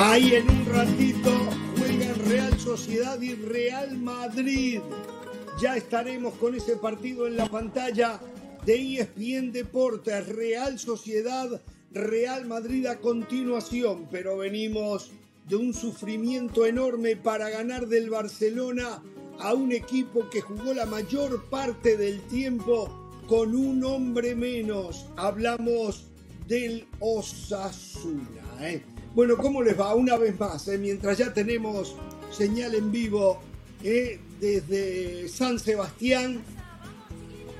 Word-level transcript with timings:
Ahí 0.00 0.34
en 0.34 0.48
un 0.50 0.66
ratito 0.66 1.30
juegan 1.78 2.14
Real 2.28 2.58
Sociedad 2.58 3.20
y 3.20 3.34
Real 3.34 3.98
Madrid. 3.98 4.80
Ya 5.60 5.76
estaremos 5.76 6.34
con 6.34 6.54
ese 6.54 6.76
partido 6.76 7.26
en 7.26 7.36
la 7.36 7.46
pantalla 7.46 8.20
de 8.64 9.00
ESPN 9.00 9.52
Deportes. 9.52 10.28
Real 10.28 10.78
Sociedad, 10.78 11.60
Real 11.90 12.46
Madrid 12.46 12.86
a 12.86 12.98
continuación, 12.98 14.06
pero 14.10 14.36
venimos 14.38 15.10
de 15.48 15.56
un 15.56 15.72
sufrimiento 15.72 16.66
enorme 16.66 17.16
para 17.16 17.48
ganar 17.48 17.88
del 17.88 18.10
Barcelona 18.10 19.02
a 19.38 19.54
un 19.54 19.72
equipo 19.72 20.28
que 20.28 20.40
jugó 20.40 20.74
la 20.74 20.84
mayor 20.84 21.44
parte 21.44 21.96
del 21.96 22.20
tiempo 22.22 23.08
con 23.26 23.54
un 23.54 23.82
hombre 23.84 24.34
menos. 24.34 25.06
Hablamos 25.16 26.06
del 26.46 26.86
Osasuna. 27.00 28.42
¿eh? 28.60 28.82
Bueno, 29.14 29.36
¿cómo 29.36 29.62
les 29.62 29.78
va? 29.78 29.94
Una 29.94 30.16
vez 30.16 30.38
más, 30.38 30.68
¿eh? 30.68 30.78
mientras 30.78 31.16
ya 31.18 31.32
tenemos 31.32 31.96
señal 32.30 32.74
en 32.74 32.92
vivo 32.92 33.40
¿eh? 33.82 34.20
desde 34.40 35.28
San 35.28 35.58
Sebastián, 35.58 36.42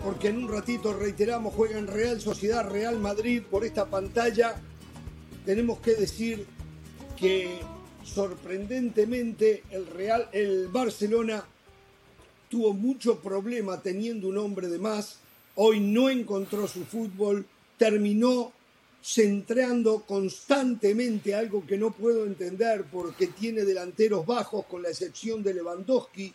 porque 0.05 0.29
en 0.29 0.45
un 0.45 0.49
ratito, 0.49 0.93
reiteramos, 0.93 1.55
juegan 1.55 1.87
Real 1.87 2.21
Sociedad, 2.21 2.69
Real 2.69 2.99
Madrid 2.99 3.43
por 3.51 3.65
esta 3.65 3.87
pantalla. 3.87 4.61
Tenemos 5.45 5.81
que 5.81 5.95
decir 5.95 6.47
que 7.17 7.61
sorprendentemente 8.15 9.63
el 9.71 9.87
Real, 9.87 10.29
el 10.33 10.69
Barcelona 10.69 11.45
tuvo 12.49 12.73
mucho 12.73 13.21
problema 13.21 13.81
teniendo 13.81 14.29
un 14.29 14.39
hombre 14.39 14.69
de 14.69 14.79
más. 14.79 15.19
Hoy 15.55 15.81
no 15.81 16.09
encontró 16.09 16.67
su 16.67 16.85
fútbol, 16.85 17.47
terminó 17.77 18.53
centrando 19.03 20.03
constantemente 20.03 21.35
algo 21.35 21.65
que 21.67 21.77
no 21.77 21.93
puedo 21.93 22.27
entender 22.27 22.85
porque 22.91 23.29
tiene 23.29 23.63
delanteros 23.63 24.27
bajos 24.27 24.67
con 24.67 24.83
la 24.83 24.89
excepción 24.89 25.43
de 25.43 25.55
Lewandowski 25.55 26.33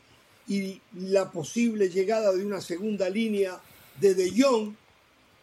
y 0.47 0.81
la 0.95 1.31
posible 1.31 1.89
llegada 1.89 2.31
de 2.31 2.45
una 2.45 2.61
segunda 2.61 3.09
línea 3.09 3.61
de 3.99 4.13
De 4.13 4.31
Jong. 4.35 4.73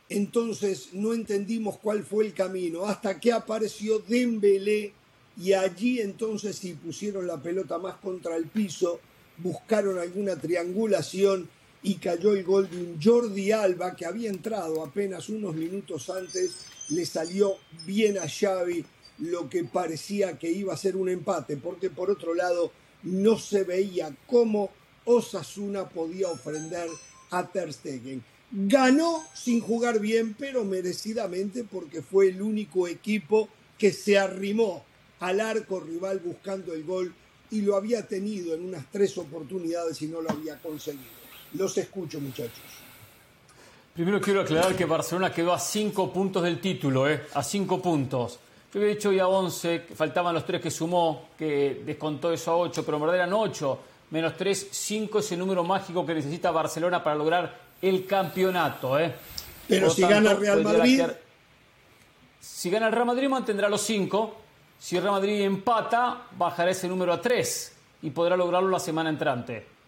Entonces 0.08 0.90
no 0.92 1.14
entendimos 1.14 1.78
cuál 1.78 2.04
fue 2.04 2.26
el 2.26 2.34
camino 2.34 2.86
hasta 2.86 3.20
que 3.20 3.32
apareció 3.32 4.00
Dembélé 4.00 4.92
y 5.36 5.52
allí 5.52 6.00
entonces 6.00 6.56
sí 6.56 6.74
pusieron 6.74 7.26
la 7.26 7.42
pelota 7.42 7.78
más 7.78 7.96
contra 7.96 8.36
el 8.36 8.46
piso, 8.46 9.00
buscaron 9.38 9.98
alguna 9.98 10.36
triangulación 10.36 11.48
y 11.82 11.94
cayó 11.94 12.34
el 12.34 12.44
gol 12.44 12.68
de 12.68 12.76
un 12.76 13.00
Jordi 13.02 13.52
Alba 13.52 13.96
que 13.96 14.04
había 14.04 14.28
entrado 14.28 14.84
apenas 14.84 15.28
unos 15.28 15.54
minutos 15.54 16.10
antes, 16.10 16.56
le 16.90 17.06
salió 17.06 17.56
bien 17.86 18.18
a 18.18 18.28
Xavi 18.28 18.84
lo 19.18 19.48
que 19.48 19.64
parecía 19.64 20.38
que 20.38 20.50
iba 20.50 20.74
a 20.74 20.78
ser 20.78 20.96
un 20.96 21.08
empate, 21.08 21.56
porque 21.56 21.90
por 21.90 22.10
otro 22.10 22.34
lado 22.34 22.72
no 23.02 23.38
se 23.38 23.64
veía 23.64 24.14
cómo 24.26 24.70
Osasuna 25.04 25.88
podía 25.88 26.28
ofender 26.28 26.88
a 27.30 27.46
Ter 27.46 27.72
Stegen. 27.72 28.22
Ganó 28.52 29.22
sin 29.34 29.60
jugar 29.60 30.00
bien, 30.00 30.34
pero 30.38 30.64
merecidamente 30.64 31.64
porque 31.64 32.02
fue 32.02 32.28
el 32.28 32.42
único 32.42 32.88
equipo 32.88 33.48
que 33.78 33.92
se 33.92 34.18
arrimó 34.18 34.84
al 35.20 35.40
arco 35.40 35.80
rival 35.80 36.20
buscando 36.20 36.72
el 36.72 36.84
gol 36.84 37.14
y 37.50 37.62
lo 37.62 37.76
había 37.76 38.06
tenido 38.06 38.54
en 38.54 38.64
unas 38.64 38.84
tres 38.90 39.16
oportunidades 39.18 40.00
y 40.02 40.06
no 40.06 40.20
lo 40.20 40.30
había 40.30 40.58
conseguido. 40.58 41.20
Los 41.54 41.76
escucho, 41.78 42.20
muchachos. 42.20 42.62
Primero 43.94 44.20
quiero 44.20 44.40
aclarar 44.42 44.76
que 44.76 44.84
Barcelona 44.84 45.32
quedó 45.32 45.52
a 45.52 45.58
cinco 45.58 46.12
puntos 46.12 46.42
del 46.42 46.60
título, 46.60 47.08
¿eh? 47.08 47.22
a 47.34 47.42
cinco 47.42 47.82
puntos. 47.82 48.38
Yo 48.72 48.80
había 48.80 48.94
dicho 48.94 49.10
ya 49.10 49.26
11, 49.26 49.82
que 49.82 49.94
faltaban 49.96 50.32
los 50.32 50.46
tres 50.46 50.60
que 50.60 50.70
sumó, 50.70 51.30
que 51.36 51.82
descontó 51.84 52.32
eso 52.32 52.52
a 52.52 52.56
8, 52.56 52.84
pero 52.84 52.98
en 52.98 53.00
verdad 53.02 53.16
eran 53.16 53.32
8, 53.32 53.78
menos 54.10 54.36
3, 54.36 54.68
5 54.70 55.18
es 55.18 55.32
el 55.32 55.40
número 55.40 55.64
mágico 55.64 56.06
que 56.06 56.14
necesita 56.14 56.52
Barcelona 56.52 57.02
para 57.02 57.16
lograr 57.16 57.58
el 57.82 58.06
campeonato. 58.06 58.96
¿eh? 58.96 59.12
Pero 59.66 59.90
si 59.90 60.02
gana 60.02 60.34
Real 60.34 60.62
Madrid... 60.62 61.02
Si 62.38 62.70
gana 62.70 62.86
el 62.86 62.92
Real 62.92 63.06
Madrid 63.06 63.28
mantendrá 63.28 63.68
los 63.68 63.82
5, 63.82 64.39
si 64.80 64.96
el 64.96 65.02
Real 65.02 65.14
Madrid 65.14 65.42
empata 65.42 66.22
bajará 66.36 66.72
ese 66.72 66.88
número 66.88 67.12
a 67.12 67.20
3 67.20 67.76
y 68.02 68.10
podrá 68.10 68.36
lograrlo 68.36 68.68
la 68.68 68.80
semana 68.80 69.10
entrante 69.10 69.78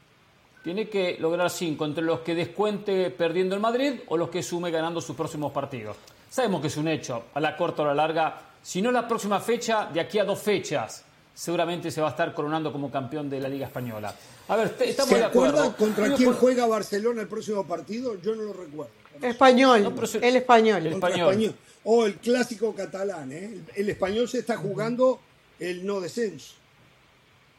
tiene 0.62 0.88
que 0.88 1.16
lograr 1.18 1.50
cinco 1.50 1.84
entre 1.84 2.04
los 2.04 2.20
que 2.20 2.34
descuente 2.34 3.10
perdiendo 3.10 3.54
el 3.54 3.60
Madrid 3.60 4.00
o 4.08 4.16
los 4.16 4.30
que 4.30 4.42
sume 4.42 4.70
ganando 4.70 5.00
sus 5.00 5.16
próximos 5.16 5.52
partidos. 5.52 5.96
Sabemos 6.30 6.60
que 6.60 6.68
es 6.68 6.76
un 6.76 6.88
hecho, 6.88 7.24
a 7.34 7.40
la 7.40 7.56
corta 7.56 7.82
o 7.82 7.84
a 7.84 7.88
la 7.88 7.94
larga, 7.94 8.40
si 8.62 8.80
no 8.80 8.92
la 8.92 9.06
próxima 9.06 9.40
fecha, 9.40 9.88
de 9.92 10.00
aquí 10.00 10.18
a 10.18 10.24
dos 10.24 10.38
fechas, 10.38 11.04
seguramente 11.34 11.90
se 11.90 12.00
va 12.00 12.08
a 12.08 12.10
estar 12.10 12.32
coronando 12.32 12.72
como 12.72 12.90
campeón 12.90 13.28
de 13.28 13.40
la 13.40 13.48
Liga 13.48 13.66
Española. 13.66 14.14
A 14.48 14.56
ver, 14.56 14.76
estamos 14.80 15.14
de 15.14 15.24
acuerdo. 15.24 15.76
contra 15.76 16.14
quién 16.14 16.32
juega 16.32 16.66
Barcelona 16.66 17.22
el 17.22 17.28
próximo 17.28 17.66
partido? 17.66 18.20
Yo 18.22 18.34
no 18.34 18.42
lo 18.42 18.52
recuerdo. 18.52 19.01
Español, 19.22 19.94
el 20.20 20.36
español. 20.36 20.86
El 20.86 20.92
español. 20.94 21.54
O 21.84 22.06
el 22.06 22.16
clásico 22.16 22.74
catalán, 22.74 23.32
¿eh? 23.32 23.60
el 23.74 23.90
español 23.90 24.28
se 24.28 24.38
está 24.38 24.56
jugando 24.56 25.20
el 25.58 25.84
no 25.84 26.00
descenso. 26.00 26.54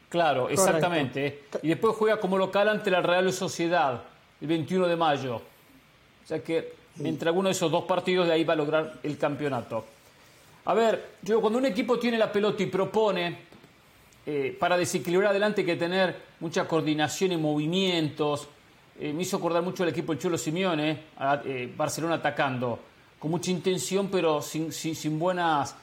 Claro, 0.10 0.50
exactamente. 0.50 1.46
Y 1.62 1.70
después 1.70 1.96
juega 1.96 2.20
como 2.20 2.38
local 2.38 2.70
ante 2.70 2.92
la 2.92 3.02
Real 3.02 3.34
Sociedad 3.34 4.04
el 4.40 4.48
21 4.48 4.88
de 4.88 4.96
mayo. 4.96 5.38
O 5.38 6.28
sea 6.28 6.44
que 6.44 6.74
entre 7.00 7.30
alguno 7.30 7.50
de 7.50 7.54
esos 7.54 7.72
dos 7.72 7.86
partidos 7.86 8.28
de 8.28 8.34
ahí 8.34 8.44
va 8.44 8.54
a 8.54 8.58
lograr 8.58 9.00
el 9.02 9.18
campeonato. 9.18 9.84
A 10.66 10.74
ver, 10.74 11.16
yo 11.22 11.42
cuando 11.42 11.60
un 11.60 11.66
equipo 11.66 11.98
tiene 11.98 12.18
la 12.18 12.32
pelota 12.32 12.64
y 12.64 12.68
propone, 12.68 13.38
eh, 14.26 14.56
para 14.58 14.78
desequilibrar 14.78 15.32
adelante 15.32 15.62
hay 15.62 15.68
que 15.68 15.76
tener 15.76 16.16
mucha 16.40 16.68
coordinación 16.68 17.32
y 17.34 17.38
movimientos. 17.38 18.48
Eh, 19.04 19.12
me 19.12 19.24
hizo 19.24 19.36
acordar 19.36 19.62
mucho 19.62 19.84
el 19.84 19.90
equipo 19.90 20.14
del 20.14 20.22
Chulo 20.22 20.38
Simeone, 20.38 20.98
eh, 21.44 21.74
Barcelona 21.76 22.16
atacando, 22.16 22.80
con 23.20 23.32
mucha 23.32 23.52
intención 23.52 24.08
pero 24.08 24.42
sin, 24.42 25.20
buenas, 25.20 25.76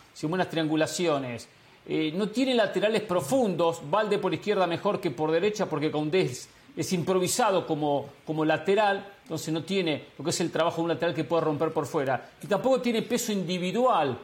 triangulaciones. 0.49 1.47
Eh, 1.87 2.13
no 2.17 2.31
tiene 2.31 2.55
laterales 2.55 3.03
profundos, 3.03 3.83
Valde 3.91 4.17
por 4.17 4.33
izquierda 4.33 4.67
mejor 4.67 5.03
que 5.03 5.11
por 5.11 5.31
derecha 5.33 5.67
porque 5.67 5.91
Condés 5.91 6.49
es 6.75 6.93
improvisado 6.95 7.67
como, 7.67 8.09
como 8.25 8.43
lateral, 8.43 9.07
entonces 9.25 9.53
no 9.53 9.65
tiene 9.65 10.07
lo 10.17 10.25
que 10.25 10.31
es 10.31 10.41
el 10.41 10.51
trabajo 10.51 10.77
de 10.77 10.83
un 10.85 10.89
lateral 10.89 11.15
que 11.15 11.25
puede 11.25 11.43
romper 11.43 11.75
por 11.75 11.85
fuera. 11.85 12.31
Y 12.43 12.47
tampoco 12.47 12.81
tiene 12.81 13.03
peso 13.03 13.33
individual, 13.33 14.17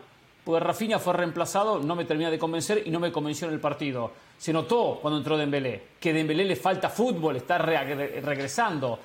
porque 0.47 0.61
Rafinha 0.61 1.01
fue 1.01 1.13
reemplazado, 1.13 1.81
no 1.81 1.97
me 1.97 2.05
termina 2.05 2.31
de 2.31 2.39
convencer 2.39 2.85
y 2.87 2.91
no 2.91 3.01
me 3.01 3.11
convenció 3.11 3.49
en 3.49 3.55
el 3.55 3.59
partido. 3.59 4.13
Se 4.39 4.53
notó 4.53 5.01
cuando 5.03 5.19
entró 5.19 5.37
Dembélé, 5.37 5.83
que 5.99 6.13
Dembélé 6.13 6.45
le 6.45 6.55
falta 6.55 6.89
fútbol, 6.89 7.35
está 7.35 7.59
regresando. 7.59 8.97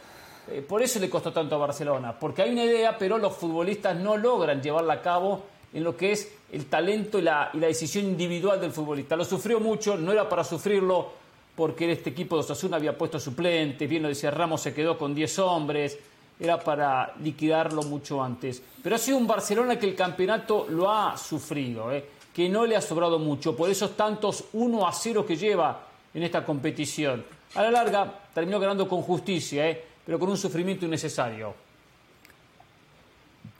Eh, 0.51 0.61
por 0.61 0.83
eso 0.83 0.99
le 0.99 1.09
costó 1.09 1.33
tanto 1.33 1.55
a 1.55 1.57
Barcelona, 1.57 2.13
porque 2.19 2.43
hay 2.43 2.51
una 2.51 2.63
idea, 2.63 2.95
pero 2.95 3.17
los 3.17 3.33
futbolistas 3.33 3.97
no 3.97 4.17
logran 4.17 4.61
llevarla 4.61 4.93
a 4.93 5.01
cabo 5.01 5.41
en 5.73 5.83
lo 5.83 5.97
que 5.97 6.11
es 6.11 6.31
el 6.51 6.67
talento 6.67 7.17
y 7.17 7.23
la, 7.23 7.49
decisión 7.53 8.05
individual 8.05 8.61
del 8.61 8.71
futbolista. 8.71 9.15
Lo 9.15 9.25
sufrió 9.25 9.59
mucho, 9.59 9.97
no 9.97 10.11
era 10.11 10.29
para 10.29 10.43
sufrirlo 10.43 11.09
porque 11.55 11.91
este 11.91 12.11
equipo 12.11 12.35
de 12.35 12.41
Osasuna 12.41 12.77
había 12.77 12.95
puesto 12.95 13.19
suplentes, 13.19 13.89
bien 13.89 14.03
lo 14.03 14.09
decía 14.09 14.29
Ramos, 14.29 14.61
se 14.61 14.75
quedó 14.75 14.95
con 14.95 15.15
10 15.15 15.39
hombres, 15.39 15.97
era 16.41 16.59
para 16.59 17.13
liquidarlo 17.21 17.83
mucho 17.83 18.21
antes. 18.21 18.63
Pero 18.81 18.95
ha 18.95 18.99
sido 18.99 19.17
un 19.17 19.27
Barcelona 19.27 19.77
que 19.77 19.85
el 19.85 19.95
campeonato 19.95 20.65
lo 20.69 20.89
ha 20.89 21.15
sufrido, 21.15 21.91
¿eh? 21.91 22.03
que 22.33 22.49
no 22.49 22.65
le 22.65 22.75
ha 22.75 22.81
sobrado 22.81 23.19
mucho, 23.19 23.55
por 23.55 23.69
esos 23.69 23.95
tantos 23.95 24.45
1 24.53 24.87
a 24.87 24.91
0 24.91 25.23
que 25.23 25.37
lleva 25.37 25.83
en 26.11 26.23
esta 26.23 26.43
competición. 26.43 27.23
A 27.53 27.61
la 27.61 27.69
larga 27.69 28.11
terminó 28.33 28.59
ganando 28.59 28.87
con 28.87 29.03
justicia, 29.03 29.69
¿eh? 29.69 29.85
pero 30.03 30.17
con 30.17 30.29
un 30.29 30.37
sufrimiento 30.37 30.85
innecesario. 30.85 31.53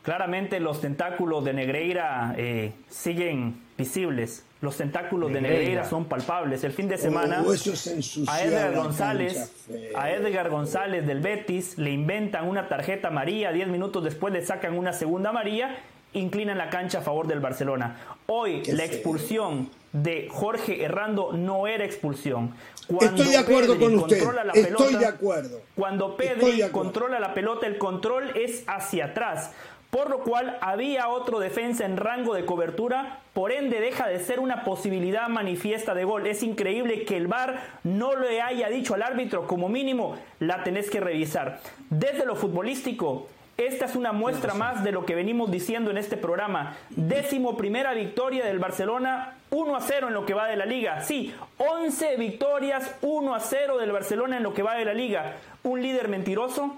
Claramente 0.04 0.60
los 0.60 0.82
tentáculos 0.82 1.46
de 1.46 1.54
Negreira 1.54 2.34
eh, 2.36 2.74
siguen 2.90 3.62
visibles. 3.78 4.46
Los 4.62 4.78
tentáculos 4.78 5.32
de 5.32 5.42
Negreira 5.42 5.86
son 5.86 6.06
palpables. 6.06 6.64
El 6.64 6.72
fin 6.72 6.88
de 6.88 6.98
semana 6.98 7.44
oh, 7.46 7.52
a 8.28 8.44
Edgar 8.44 8.76
González, 8.76 9.52
a 9.96 10.12
Edgar 10.12 10.50
González 10.50 11.06
del 11.06 11.20
Betis 11.20 11.78
le 11.78 11.92
inventan 11.92 12.48
una 12.48 12.68
tarjeta 12.68 13.08
amarilla, 13.08 13.52
diez 13.52 13.68
minutos 13.68 14.04
después 14.04 14.34
le 14.34 14.46
sacan 14.46 14.78
una 14.78 14.94
segunda 14.94 15.30
amarilla, 15.30 15.78
inclinan 16.14 16.58
la 16.58 16.70
cancha 16.70 17.00
a 17.00 17.02
favor 17.02 17.28
del 17.28 17.40
Barcelona. 17.40 17.98
Hoy 18.28 18.64
la 18.66 18.86
expulsión 18.86 19.70
de 19.94 20.30
Jorge 20.32 20.84
Errando 20.84 21.34
no 21.34 21.68
era 21.68 21.84
expulsión. 21.84 22.54
Cuando 22.88 23.24
Estoy 23.24 23.32
de 23.32 23.38
acuerdo 23.38 23.80
con 23.80 23.96
usted. 23.96 24.24
Estoy 24.54 24.96
de 24.96 25.06
acuerdo. 25.06 25.62
Cuando 25.76 26.16
Pedri 26.16 26.62
controla 26.72 27.20
la 27.20 27.34
pelota, 27.34 27.68
el 27.68 27.78
control 27.78 28.32
es 28.36 28.64
hacia 28.68 29.06
atrás 29.06 29.52
por 29.92 30.10
lo 30.10 30.20
cual 30.20 30.58
había 30.62 31.10
otro 31.10 31.40
defensa 31.40 31.86
en 31.86 31.98
rango 31.98 32.34
de 32.34 32.46
cobertura 32.46 33.20
por 33.34 33.52
ende 33.52 33.80
deja 33.80 34.08
de 34.08 34.20
ser 34.20 34.40
una 34.40 34.64
posibilidad 34.64 35.28
manifiesta 35.28 35.94
de 35.94 36.06
gol. 36.06 36.26
Es 36.26 36.44
increíble 36.44 37.04
que 37.06 37.18
el 37.18 37.28
VAR 37.28 37.62
no 37.84 38.16
le 38.16 38.42
haya 38.42 38.70
dicho 38.70 38.96
al 38.96 39.04
árbitro, 39.04 39.48
como 39.48 39.70
mínimo, 39.70 40.18
la 40.40 40.64
tenés 40.64 40.90
que 40.90 41.00
revisar. 41.00 41.60
Desde 41.90 42.26
lo 42.26 42.36
futbolístico, 42.36 43.28
esta 43.58 43.86
es 43.86 43.96
una 43.96 44.12
muestra 44.12 44.54
más 44.54 44.84
de 44.84 44.92
lo 44.92 45.06
que 45.06 45.14
venimos 45.14 45.52
diciendo 45.52 45.92
en 45.92 45.98
este 45.98 46.18
programa. 46.18 46.78
Décimo 46.90 47.58
primera 47.58 47.94
victoria 47.94 48.46
del 48.46 48.60
Barcelona, 48.60 49.36
1 49.52 49.76
a 49.76 49.82
0 49.82 50.08
en 50.08 50.14
lo 50.14 50.26
que 50.26 50.34
va 50.34 50.48
de 50.48 50.56
la 50.56 50.66
liga. 50.66 51.02
Sí, 51.02 51.34
11 51.58 52.16
victorias, 52.16 52.96
1 53.02 53.36
a 53.36 53.40
0 53.40 53.78
del 53.78 53.92
Barcelona 53.92 54.38
en 54.38 54.44
lo 54.44 54.54
que 54.54 54.64
va 54.64 54.76
de 54.76 54.86
la 54.86 54.94
liga. 54.94 55.36
Un 55.64 55.82
líder 55.82 56.08
mentiroso, 56.08 56.76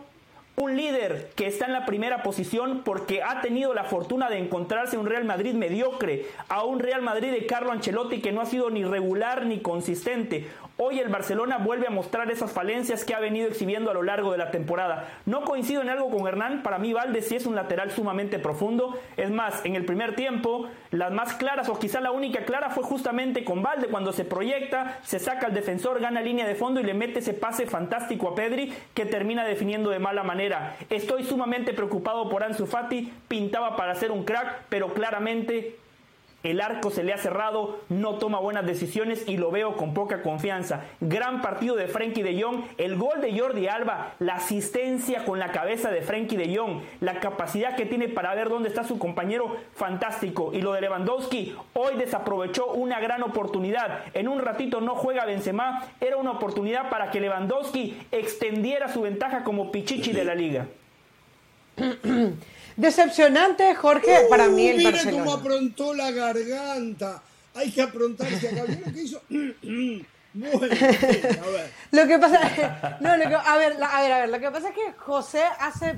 un 0.56 0.78
líder 0.78 1.32
que 1.36 1.48
está 1.48 1.66
en 1.66 1.74
la 1.74 1.86
primera 1.86 2.22
posición 2.22 2.82
porque 2.86 3.24
ha 3.24 3.42
tenido 3.42 3.74
la 3.74 3.86
fortuna 3.86 4.30
de 4.30 4.38
encontrarse 4.38 4.98
un 4.98 5.08
Real 5.08 5.26
Madrid 5.26 5.54
mediocre, 5.56 6.28
a 6.48 6.64
un 6.64 6.80
Real 6.80 7.02
Madrid 7.02 7.32
de 7.32 7.46
Carlo 7.48 7.72
Ancelotti 7.72 8.22
que 8.22 8.32
no 8.32 8.42
ha 8.42 8.46
sido 8.46 8.70
ni 8.70 8.84
regular 8.84 9.46
ni 9.46 9.60
consistente, 9.60 10.48
Hoy 10.78 11.00
el 11.00 11.10
Barcelona 11.10 11.60
vuelve 11.60 11.86
a 11.86 11.92
mostrar 11.92 12.32
esas 12.32 12.52
falencias 12.52 13.06
que 13.06 13.14
ha 13.14 13.20
venido 13.20 13.48
exhibiendo 13.48 13.92
a 13.92 13.94
lo 13.94 14.02
largo 14.02 14.32
de 14.32 14.40
la 14.40 14.50
temporada. 14.50 15.08
No 15.28 15.44
coincido 15.44 15.84
en 15.84 15.90
algo 15.90 16.10
con 16.10 16.28
Hernán, 16.28 16.64
para 16.64 16.80
mí 16.80 16.94
Valde 16.94 17.22
sí 17.22 17.36
es 17.36 17.46
un 17.46 17.54
lateral 17.54 17.92
sumamente 17.92 18.40
profundo. 18.40 18.98
Es 19.16 19.30
más, 19.30 19.64
en 19.66 19.76
el 19.76 19.86
primer 19.86 20.16
tiempo, 20.16 20.68
las 20.90 21.12
más 21.12 21.36
claras 21.36 21.70
o 21.70 21.78
quizá 21.78 22.02
la 22.02 22.10
única 22.10 22.46
clara 22.46 22.72
fue 22.72 22.84
justamente 22.84 23.44
con 23.44 23.62
Valde 23.62 23.86
cuando 23.86 24.14
se 24.14 24.26
proyecta, 24.26 24.98
se 25.04 25.20
saca 25.20 25.46
al 25.46 25.54
defensor, 25.54 26.02
gana 26.02 26.22
línea 26.22 26.48
de 26.48 26.56
fondo 26.56 26.80
y 26.80 26.84
le 26.84 26.96
mete 26.96 27.20
ese 27.20 27.36
pase 27.36 27.68
fantástico 27.68 28.30
a 28.30 28.36
Pedri 28.36 28.74
que 28.96 29.06
termina 29.06 29.46
definiendo 29.46 29.92
de 29.92 30.00
mala 30.00 30.24
manera. 30.24 30.76
Estoy 30.90 31.24
sumamente 31.24 31.74
preocupado 31.74 32.30
por 32.30 32.44
Ansu 32.44 32.66
Fati, 32.66 33.14
pintaba 33.28 33.76
para 33.76 33.94
ser 33.94 34.12
un 34.12 34.24
crack, 34.24 34.64
pero 34.70 34.92
claramente 34.96 35.78
el 36.44 36.60
arco 36.60 36.92
se 36.92 37.04
le 37.04 37.14
ha 37.14 37.18
cerrado, 37.18 37.80
no 37.90 38.16
toma 38.16 38.40
buenas 38.40 38.66
decisiones 38.66 39.28
y 39.28 39.38
lo 39.38 39.50
veo 39.50 39.78
con 39.78 39.94
poca 39.94 40.22
confianza. 40.22 40.82
Gran 41.00 41.42
partido 41.42 41.76
de 41.76 41.88
Frenkie 41.88 42.22
de 42.22 42.42
Jong, 42.42 42.66
el 42.78 42.98
gol 42.98 43.22
de 43.22 43.38
Jordi 43.38 43.68
Alba, 43.68 44.16
la 44.20 44.36
asistencia 44.36 45.24
con 45.26 45.40
la 45.40 45.52
cabeza 45.52 45.90
de 45.90 46.02
Frenkie 46.02 46.38
de 46.38 46.56
Jong, 46.56 46.82
la 47.00 47.20
capacidad 47.20 47.76
que 47.76 47.86
tiene 47.86 48.10
para 48.10 48.36
ver 48.36 48.50
dónde 48.50 48.70
está 48.70 48.84
su 48.84 49.00
compañero, 49.00 49.56
fantástico. 49.74 50.52
Y 50.54 50.62
lo 50.62 50.74
de 50.74 50.82
Lewandowski, 50.82 51.56
hoy 51.74 51.96
desaprovechó 51.96 52.68
una 52.74 53.00
gran 53.00 53.24
oportunidad. 53.24 54.02
En 54.14 54.28
un 54.28 54.40
ratito 54.40 54.82
no 54.82 54.96
juega 54.96 55.26
Benzema, 55.26 55.88
era 56.02 56.18
una 56.18 56.32
oportunidad 56.32 56.90
para 56.90 57.10
que 57.10 57.22
Lewandowski 57.22 58.02
extendiera 58.12 58.90
su 58.90 59.02
ventaja 59.02 59.44
como 59.44 59.72
pichichi 59.72 60.12
de 60.12 60.26
la 60.26 60.36
liga. 60.36 60.68
Decepcionante, 62.76 63.76
Jorge, 63.76 64.26
para 64.30 64.48
mí 64.48 64.68
el 64.68 64.78
mira 64.78 65.00
cómo 65.04 65.34
aprontó 65.34 65.94
la 65.94 66.12
garganta. 66.12 67.22
Hay 67.56 67.72
que 67.72 67.82
aprontarse 67.82 68.48
acá. 68.48 68.64
Lo 68.68 68.94
que 68.94 69.02
hizo. 69.02 69.22
Bueno, 70.36 70.64
a 70.64 71.50
ver. 71.52 71.72
lo 71.92 72.08
que 72.08 72.18
pasa, 72.18 72.98
no, 73.02 73.18
lo 73.18 73.30
que, 73.30 73.36
a 73.36 73.56
ver, 73.56 73.78
a 73.80 74.02
ver, 74.02 74.12
a 74.12 74.20
ver, 74.22 74.30
lo 74.30 74.40
que 74.40 74.50
pasa 74.50 74.70
es 74.70 74.74
que 74.74 74.94
José 74.98 75.44
hace 75.60 75.92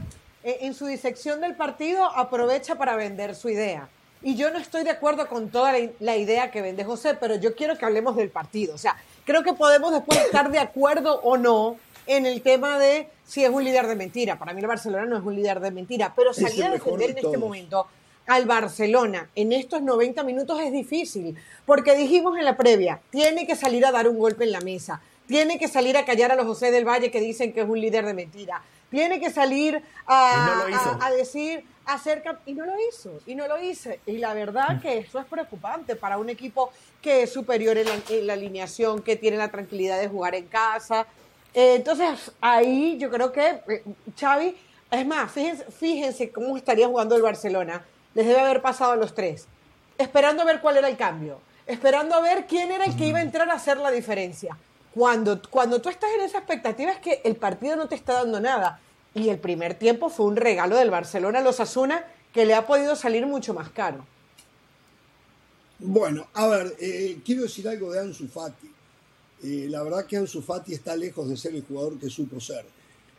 eh, 0.44 0.58
en 0.60 0.74
su 0.74 0.88
disección 0.88 1.40
del 1.40 1.56
partido 1.56 2.04
aprovecha 2.04 2.76
para 2.76 2.98
vender 2.98 3.34
su 3.34 3.48
idea. 3.48 3.88
Y 4.22 4.36
yo 4.36 4.52
no 4.52 4.60
estoy 4.60 4.84
de 4.84 4.90
acuerdo 4.90 5.30
con 5.30 5.50
toda 5.52 5.72
la, 5.72 5.90
la, 6.02 6.18
idea 6.18 6.52
que 6.52 6.62
vende 6.62 6.84
José, 6.84 7.14
pero 7.18 7.36
yo 7.36 7.56
quiero 7.56 7.78
que 7.78 7.86
hablemos 7.86 8.18
del 8.18 8.30
partido. 8.30 8.76
O 8.76 8.78
sea, 8.78 8.98
creo 9.24 9.42
que 9.42 9.54
podemos 9.54 9.94
después 9.94 10.20
estar 10.20 10.52
de 10.52 10.60
acuerdo 10.60 11.22
o 11.22 11.38
no 11.38 11.78
en 12.08 12.26
el 12.26 12.42
tema 12.42 12.80
de 12.80 13.10
si 13.26 13.44
es 13.44 13.50
un 13.50 13.64
líder 13.64 13.88
de 13.88 13.96
mentira. 13.96 14.38
Para 14.38 14.54
mí 14.54 14.62
el 14.62 14.68
Barcelona 14.68 15.06
no 15.06 15.18
es 15.18 15.24
un 15.24 15.36
líder 15.36 15.60
de 15.60 15.72
mentira, 15.72 16.14
pero 16.16 16.34
salir 16.34 16.64
a 16.66 16.72
defender 16.72 17.12
en 17.12 17.18
este 17.18 17.38
momento 17.38 17.88
al 18.28 18.46
Barcelona 18.46 19.30
en 19.36 19.52
estos 19.52 19.82
90 19.82 20.24
minutos 20.24 20.60
es 20.60 20.72
difícil, 20.72 21.36
porque 21.66 21.96
dijimos 21.96 22.38
en 22.38 22.46
la 22.46 22.58
previa, 22.58 23.02
tiene 23.10 23.46
que 23.46 23.56
salir 23.56 23.86
a 23.86 23.92
dar 23.92 24.08
un 24.08 24.18
golpe 24.18 24.44
en 24.46 24.52
la 24.52 24.62
mesa, 24.62 25.02
tiene 25.28 25.60
que 25.60 25.68
salir 25.68 25.98
a 25.98 26.06
callar 26.06 26.32
a 26.32 26.36
los 26.36 26.46
José 26.46 26.72
del 26.72 26.88
Valle 26.88 27.12
que 27.12 27.22
dicen 27.22 27.54
que 27.54 27.62
es 27.62 27.70
un 27.70 27.80
líder 27.80 28.06
de 28.06 28.14
mentira, 28.14 28.62
tiene 28.90 29.20
que 29.20 29.30
salir 29.30 29.82
a, 30.08 31.12
decir 31.16 31.66
acerca 31.86 32.40
y 32.46 32.54
no 32.54 32.66
lo 32.66 32.74
hizo 32.90 33.12
y 33.26 33.36
no 33.36 33.48
lo 33.48 33.62
hice. 33.62 34.00
Y 34.06 34.18
la 34.20 34.34
verdad 34.34 34.82
que 34.82 35.00
eso 35.00 35.20
es 35.20 35.26
preocupante 35.26 35.96
para 35.96 36.18
un 36.18 36.30
equipo 36.30 36.72
que 37.02 37.24
es 37.24 37.34
superior 37.34 37.78
en 37.78 38.28
la 38.28 38.34
alineación 38.34 39.02
que 39.02 39.16
tiene 39.16 39.38
la 39.38 39.50
tranquilidad 39.50 40.00
de 40.00 40.08
jugar 40.08 40.36
en 40.36 40.48
casa 40.48 41.08
eh, 41.56 41.76
entonces, 41.76 42.34
ahí 42.42 42.98
yo 42.98 43.10
creo 43.10 43.32
que 43.32 43.62
eh, 43.70 43.84
Xavi, 44.20 44.56
es 44.92 45.08
más, 45.08 45.32
fíjense, 45.32 45.66
fíjense 45.72 46.30
cómo 46.30 46.58
estaría 46.58 46.86
jugando 46.86 47.16
el 47.16 47.22
Barcelona. 47.22 47.86
Les 48.14 48.28
debe 48.28 48.42
haber 48.42 48.62
pasado 48.62 48.92
a 48.92 48.96
los 48.98 49.16
tres, 49.16 49.48
esperando 49.98 50.42
a 50.42 50.46
ver 50.46 50.60
cuál 50.60 50.76
era 50.76 50.90
el 50.90 50.98
cambio, 50.98 51.40
esperando 51.66 52.14
a 52.16 52.20
ver 52.20 52.46
quién 52.46 52.72
era 52.72 52.84
el 52.84 52.98
que 52.98 53.08
iba 53.08 53.20
a 53.20 53.22
entrar 53.22 53.50
a 53.50 53.54
hacer 53.54 53.78
la 53.78 53.90
diferencia. 53.90 54.58
Cuando, 54.94 55.42
cuando 55.50 55.82
tú 55.82 55.88
estás 55.88 56.10
en 56.18 56.22
esa 56.22 56.40
expectativa 56.40 56.92
es 56.92 57.00
que 57.00 57.22
el 57.24 57.38
partido 57.38 57.78
no 57.78 57.88
te 57.88 57.96
está 57.96 58.14
dando 58.14 58.40
nada. 58.42 58.82
Y 59.14 59.30
el 59.30 59.40
primer 59.40 59.76
tiempo 59.76 60.10
fue 60.10 60.26
un 60.26 60.36
regalo 60.36 60.76
del 60.76 60.90
Barcelona 60.90 61.40
a 61.40 61.42
los 61.42 61.62
Asuna 61.62 62.06
que 62.34 62.46
le 62.46 62.54
ha 62.54 62.68
podido 62.68 62.98
salir 62.98 63.26
mucho 63.26 63.54
más 63.54 63.70
caro. 63.70 64.06
Bueno, 65.80 66.28
a 66.34 66.48
ver, 66.48 66.76
eh, 66.80 67.20
quiero 67.26 67.44
decir 67.44 67.68
algo 67.68 67.94
de 67.94 68.02
Ansu 68.02 68.28
Fati. 68.28 68.75
Eh, 69.44 69.68
la 69.70 69.84
verdad 69.84 70.06
que 70.06 70.18
Ansu 70.18 70.42
Fati 70.42 70.74
está 70.74 70.96
lejos 70.96 71.30
de 71.30 71.38
ser 71.38 71.56
el 71.56 71.64
jugador 71.64 72.00
que 72.00 72.10
supo 72.10 72.40
ser. 72.40 72.66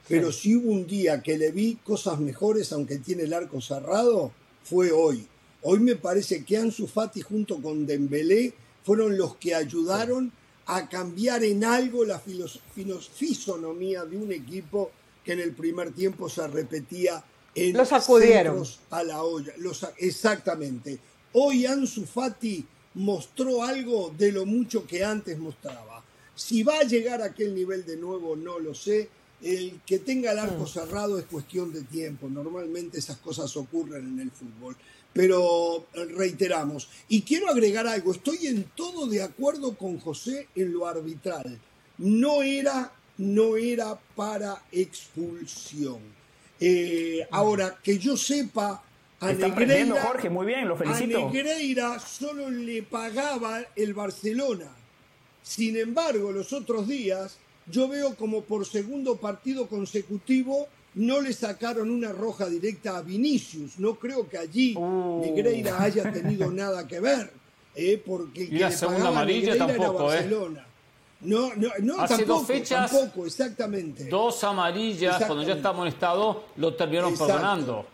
Pero 0.08 0.30
si 0.30 0.54
hubo 0.54 0.70
un 0.70 0.86
día 0.86 1.22
que 1.22 1.36
le 1.36 1.50
vi 1.50 1.76
cosas 1.76 2.20
mejores, 2.20 2.72
aunque 2.72 2.98
tiene 2.98 3.24
el 3.24 3.32
arco 3.32 3.60
cerrado, 3.60 4.32
fue 4.62 4.92
hoy. 4.92 5.26
Hoy 5.62 5.80
me 5.80 5.96
parece 5.96 6.44
que 6.44 6.56
Ansu 6.56 6.86
Fati 6.86 7.22
junto 7.22 7.60
con 7.60 7.86
Dembélé 7.86 8.54
fueron 8.84 9.16
los 9.16 9.36
que 9.36 9.54
ayudaron 9.54 10.32
a 10.66 10.88
cambiar 10.88 11.44
en 11.44 11.64
algo 11.64 12.04
la 12.04 12.20
fisonomía 12.20 14.04
de 14.04 14.16
un 14.16 14.32
equipo 14.32 14.90
que 15.24 15.32
en 15.32 15.40
el 15.40 15.52
primer 15.52 15.92
tiempo 15.92 16.28
se 16.28 16.46
repetía 16.46 17.24
en 17.56 17.76
los 17.76 17.90
acudieron 17.92 18.62
a 18.90 19.02
la 19.02 19.22
olla. 19.22 19.52
Los, 19.58 19.86
exactamente. 19.96 20.98
Hoy 21.32 21.66
Ansu 21.66 22.04
Fati 22.04 22.64
mostró 22.96 23.62
algo 23.62 24.12
de 24.16 24.32
lo 24.32 24.46
mucho 24.46 24.86
que 24.86 25.04
antes 25.04 25.38
mostraba. 25.38 26.02
Si 26.34 26.62
va 26.62 26.78
a 26.78 26.84
llegar 26.84 27.22
a 27.22 27.26
aquel 27.26 27.54
nivel 27.54 27.84
de 27.84 27.96
nuevo, 27.96 28.36
no 28.36 28.58
lo 28.58 28.74
sé. 28.74 29.08
El 29.42 29.80
que 29.84 29.98
tenga 29.98 30.32
el 30.32 30.38
arco 30.38 30.64
mm. 30.64 30.66
cerrado 30.66 31.18
es 31.18 31.26
cuestión 31.26 31.72
de 31.72 31.82
tiempo. 31.82 32.28
Normalmente 32.28 32.98
esas 32.98 33.18
cosas 33.18 33.54
ocurren 33.56 34.06
en 34.06 34.20
el 34.20 34.30
fútbol. 34.30 34.76
Pero 35.12 35.86
reiteramos, 36.14 36.90
y 37.08 37.22
quiero 37.22 37.48
agregar 37.48 37.86
algo, 37.86 38.12
estoy 38.12 38.48
en 38.48 38.64
todo 38.74 39.06
de 39.06 39.22
acuerdo 39.22 39.74
con 39.74 39.98
José 39.98 40.48
en 40.54 40.74
lo 40.74 40.86
arbitral. 40.86 41.58
No 41.96 42.42
era, 42.42 42.92
no 43.16 43.56
era 43.56 43.98
para 44.14 44.62
expulsión. 44.72 46.00
Eh, 46.60 47.26
mm. 47.30 47.34
ahora, 47.34 47.78
que 47.82 47.98
yo 47.98 48.16
sepa, 48.16 48.82
a 49.20 49.32
Negreira, 49.32 50.02
Jorge, 50.02 50.30
muy 50.30 50.46
bien, 50.46 50.68
lo 50.68 50.76
felicito. 50.76 51.28
A 51.28 51.32
Negreira 51.32 51.98
solo 51.98 52.50
le 52.50 52.82
pagaba 52.82 53.62
el 53.74 53.94
Barcelona. 53.94 54.70
Sin 55.42 55.76
embargo, 55.76 56.32
los 56.32 56.52
otros 56.52 56.86
días 56.86 57.38
yo 57.66 57.88
veo 57.88 58.14
como 58.14 58.42
por 58.42 58.66
segundo 58.66 59.16
partido 59.16 59.68
consecutivo 59.68 60.68
no 60.94 61.20
le 61.20 61.32
sacaron 61.32 61.90
una 61.90 62.10
roja 62.10 62.46
directa 62.46 62.96
a 62.96 63.02
Vinicius. 63.02 63.78
No 63.78 63.96
creo 63.96 64.28
que 64.28 64.38
allí. 64.38 64.74
Negreira 64.74 65.82
haya 65.82 66.10
tenido 66.10 66.50
nada 66.52 66.86
que 66.86 67.00
ver, 67.00 67.32
¿eh? 67.74 68.02
porque 68.04 68.44
y 68.44 68.58
la 68.58 68.70
segunda 68.70 69.08
amarilla 69.08 69.56
tampoco, 69.56 70.12
era 70.12 70.20
¿eh? 70.20 70.22
Barcelona. 70.22 70.66
No, 71.20 71.54
no, 71.54 71.68
no 71.80 72.00
Hace 72.00 72.18
tampoco, 72.18 72.38
dos 72.38 72.46
fechas, 72.46 72.90
tampoco, 72.90 73.26
exactamente. 73.26 74.04
Dos 74.04 74.44
amarillas, 74.44 75.24
cuando 75.24 75.44
ya 75.44 75.54
estamos 75.54 75.86
en 75.86 75.92
estado, 75.92 76.44
lo 76.56 76.74
terminaron 76.74 77.16
perdonando. 77.16 77.86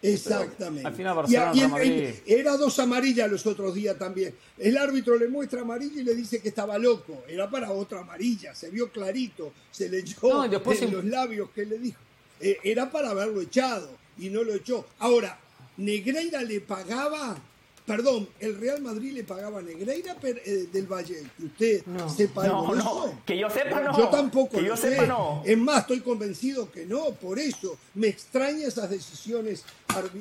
Exactamente. 0.00 0.86
Al 0.86 0.94
final 0.94 1.16
Barcelona, 1.16 1.78
era 2.26 2.56
dos 2.56 2.78
amarillas 2.78 3.30
los 3.30 3.44
otros 3.46 3.74
días 3.74 3.98
también. 3.98 4.34
El 4.56 4.76
árbitro 4.78 5.18
le 5.18 5.28
muestra 5.28 5.62
amarilla 5.62 6.00
y 6.00 6.04
le 6.04 6.14
dice 6.14 6.40
que 6.40 6.50
estaba 6.50 6.78
loco. 6.78 7.24
Era 7.28 7.50
para 7.50 7.72
otra 7.72 8.00
amarilla, 8.00 8.54
se 8.54 8.70
vio 8.70 8.90
clarito, 8.90 9.52
se 9.70 9.88
leyó 9.88 10.16
no, 10.22 10.44
en 10.44 10.92
los 10.92 11.04
labios 11.04 11.50
que 11.50 11.66
le 11.66 11.78
dijo. 11.78 11.98
Eh, 12.40 12.58
era 12.62 12.90
para 12.90 13.10
haberlo 13.10 13.40
echado 13.40 13.90
y 14.18 14.30
no 14.30 14.44
lo 14.44 14.54
echó. 14.54 14.86
Ahora, 15.00 15.38
Negreira 15.76 16.42
le 16.42 16.60
pagaba 16.60 17.36
Perdón, 17.88 18.28
el 18.38 18.60
Real 18.60 18.82
Madrid 18.82 19.12
le 19.14 19.24
pagaba 19.24 19.60
a 19.60 19.62
Negreira 19.62 20.14
eh, 20.22 20.68
del 20.70 20.86
Valle. 20.86 21.22
¿Usted 21.42 21.82
sepa 22.14 22.46
no, 22.46 22.74
no, 22.74 23.22
Que 23.24 23.38
yo 23.38 23.48
sepa 23.48 23.80
no. 23.80 23.96
Yo 23.96 24.08
tampoco 24.08 24.58
que 24.58 24.64
yo 24.64 24.76
sepa 24.76 25.06
no. 25.06 25.42
Es 25.42 25.56
más, 25.56 25.80
estoy 25.80 26.00
convencido 26.00 26.70
que 26.70 26.84
no. 26.84 27.06
Por 27.12 27.38
eso 27.38 27.78
me 27.94 28.08
extraña 28.08 28.68
esas 28.68 28.90
decisiones. 28.90 29.64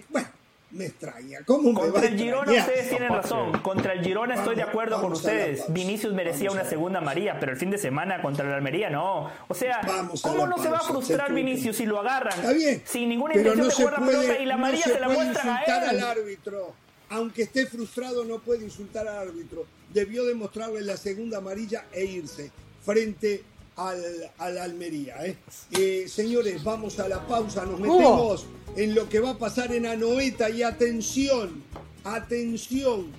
Bueno, 0.07 0.29
me 0.71 0.85
extraña. 0.85 1.39
¿Cómo 1.45 1.73
Contra 1.73 2.07
el 2.07 2.17
Girona 2.17 2.53
ustedes 2.53 2.89
tienen 2.89 3.09
razón. 3.09 3.51
Contra 3.59 3.91
el 3.91 4.01
Girona 4.01 4.35
estoy 4.35 4.55
de 4.55 4.63
acuerdo 4.63 5.01
con 5.01 5.11
ustedes. 5.11 5.65
Vinicius 5.67 6.13
merecía 6.13 6.49
una 6.51 6.63
segunda 6.63 7.01
María, 7.01 7.37
pero 7.37 7.51
el 7.51 7.57
fin 7.57 7.69
de 7.69 7.77
semana 7.77 8.21
contra 8.21 8.47
el 8.47 8.53
Almería 8.53 8.89
no. 8.89 9.29
O 9.49 9.53
sea, 9.53 9.81
¿cómo 10.21 10.47
no 10.47 10.57
se 10.57 10.69
va 10.69 10.77
a 10.77 10.81
frustrar 10.83 11.33
Vinicius 11.33 11.75
si 11.75 11.85
lo 11.85 11.99
agarran? 11.99 12.39
Está 12.39 12.53
bien. 12.53 12.81
Sin 12.85 13.09
ninguna 13.09 13.35
intención 13.35 13.67
de 13.67 13.73
jugar 13.73 13.99
la 13.99 14.07
pelota 14.07 14.39
y 14.39 14.45
la 14.45 14.55
María 14.55 14.83
se, 14.83 14.99
la 15.01 15.09
muestran 15.09 15.49
a 15.49 15.63
él. 15.63 15.73
al 15.73 16.03
árbitro 16.03 16.86
aunque 17.09 17.43
esté 17.43 17.65
frustrado, 17.65 18.25
no 18.25 18.39
puede 18.39 18.65
insultar 18.65 19.07
al 19.07 19.29
árbitro. 19.29 19.65
Debió 19.93 20.25
demostrarle 20.25 20.81
la 20.81 20.97
segunda 20.97 21.37
amarilla 21.37 21.85
e 21.93 22.05
irse 22.05 22.51
frente 22.83 23.43
al, 23.77 24.31
al 24.37 24.57
Almería. 24.57 25.25
¿eh? 25.25 25.37
Eh, 25.71 26.05
señores, 26.07 26.63
vamos 26.63 26.99
a 26.99 27.07
la 27.07 27.25
pausa, 27.25 27.65
nos 27.65 27.79
metemos 27.79 28.45
en 28.75 28.93
lo 28.93 29.07
que 29.07 29.19
va 29.19 29.31
a 29.31 29.37
pasar 29.37 29.73
en 29.73 29.85
Anoeta 29.85 30.49
y 30.49 30.63
atención, 30.63 31.63
atención, 32.03 33.11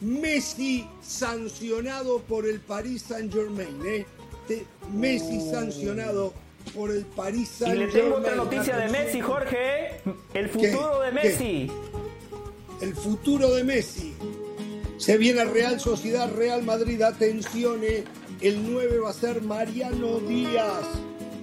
Messi 0.00 0.86
sancionado 1.00 2.20
por 2.20 2.46
el 2.46 2.60
Paris 2.60 3.02
Saint 3.08 3.32
Germain. 3.32 3.80
¿eh? 3.86 4.06
Messi 4.92 5.40
sancionado 5.50 6.34
por 6.74 6.90
el 6.90 7.06
Paris 7.06 7.48
Saint 7.48 7.74
Germain. 7.74 7.90
Y 7.90 7.94
le 7.94 8.02
tengo 8.02 8.16
otra 8.16 8.34
noticia 8.34 8.76
de 8.76 8.88
Messi, 8.88 9.20
Jorge. 9.20 10.00
El 10.34 10.48
futuro 10.50 11.00
de 11.00 11.12
Messi. 11.12 11.70
El 12.80 12.94
futuro 12.94 13.54
de 13.54 13.64
Messi. 13.64 14.14
Se 14.98 15.16
viene 15.16 15.44
Real 15.44 15.80
Sociedad, 15.80 16.30
Real 16.34 16.62
Madrid. 16.62 17.00
Atención, 17.00 17.80
¿eh? 17.82 18.04
el 18.40 18.70
9 18.70 18.98
va 18.98 19.10
a 19.10 19.14
ser 19.14 19.40
Mariano 19.42 20.20
Díaz. 20.20 20.84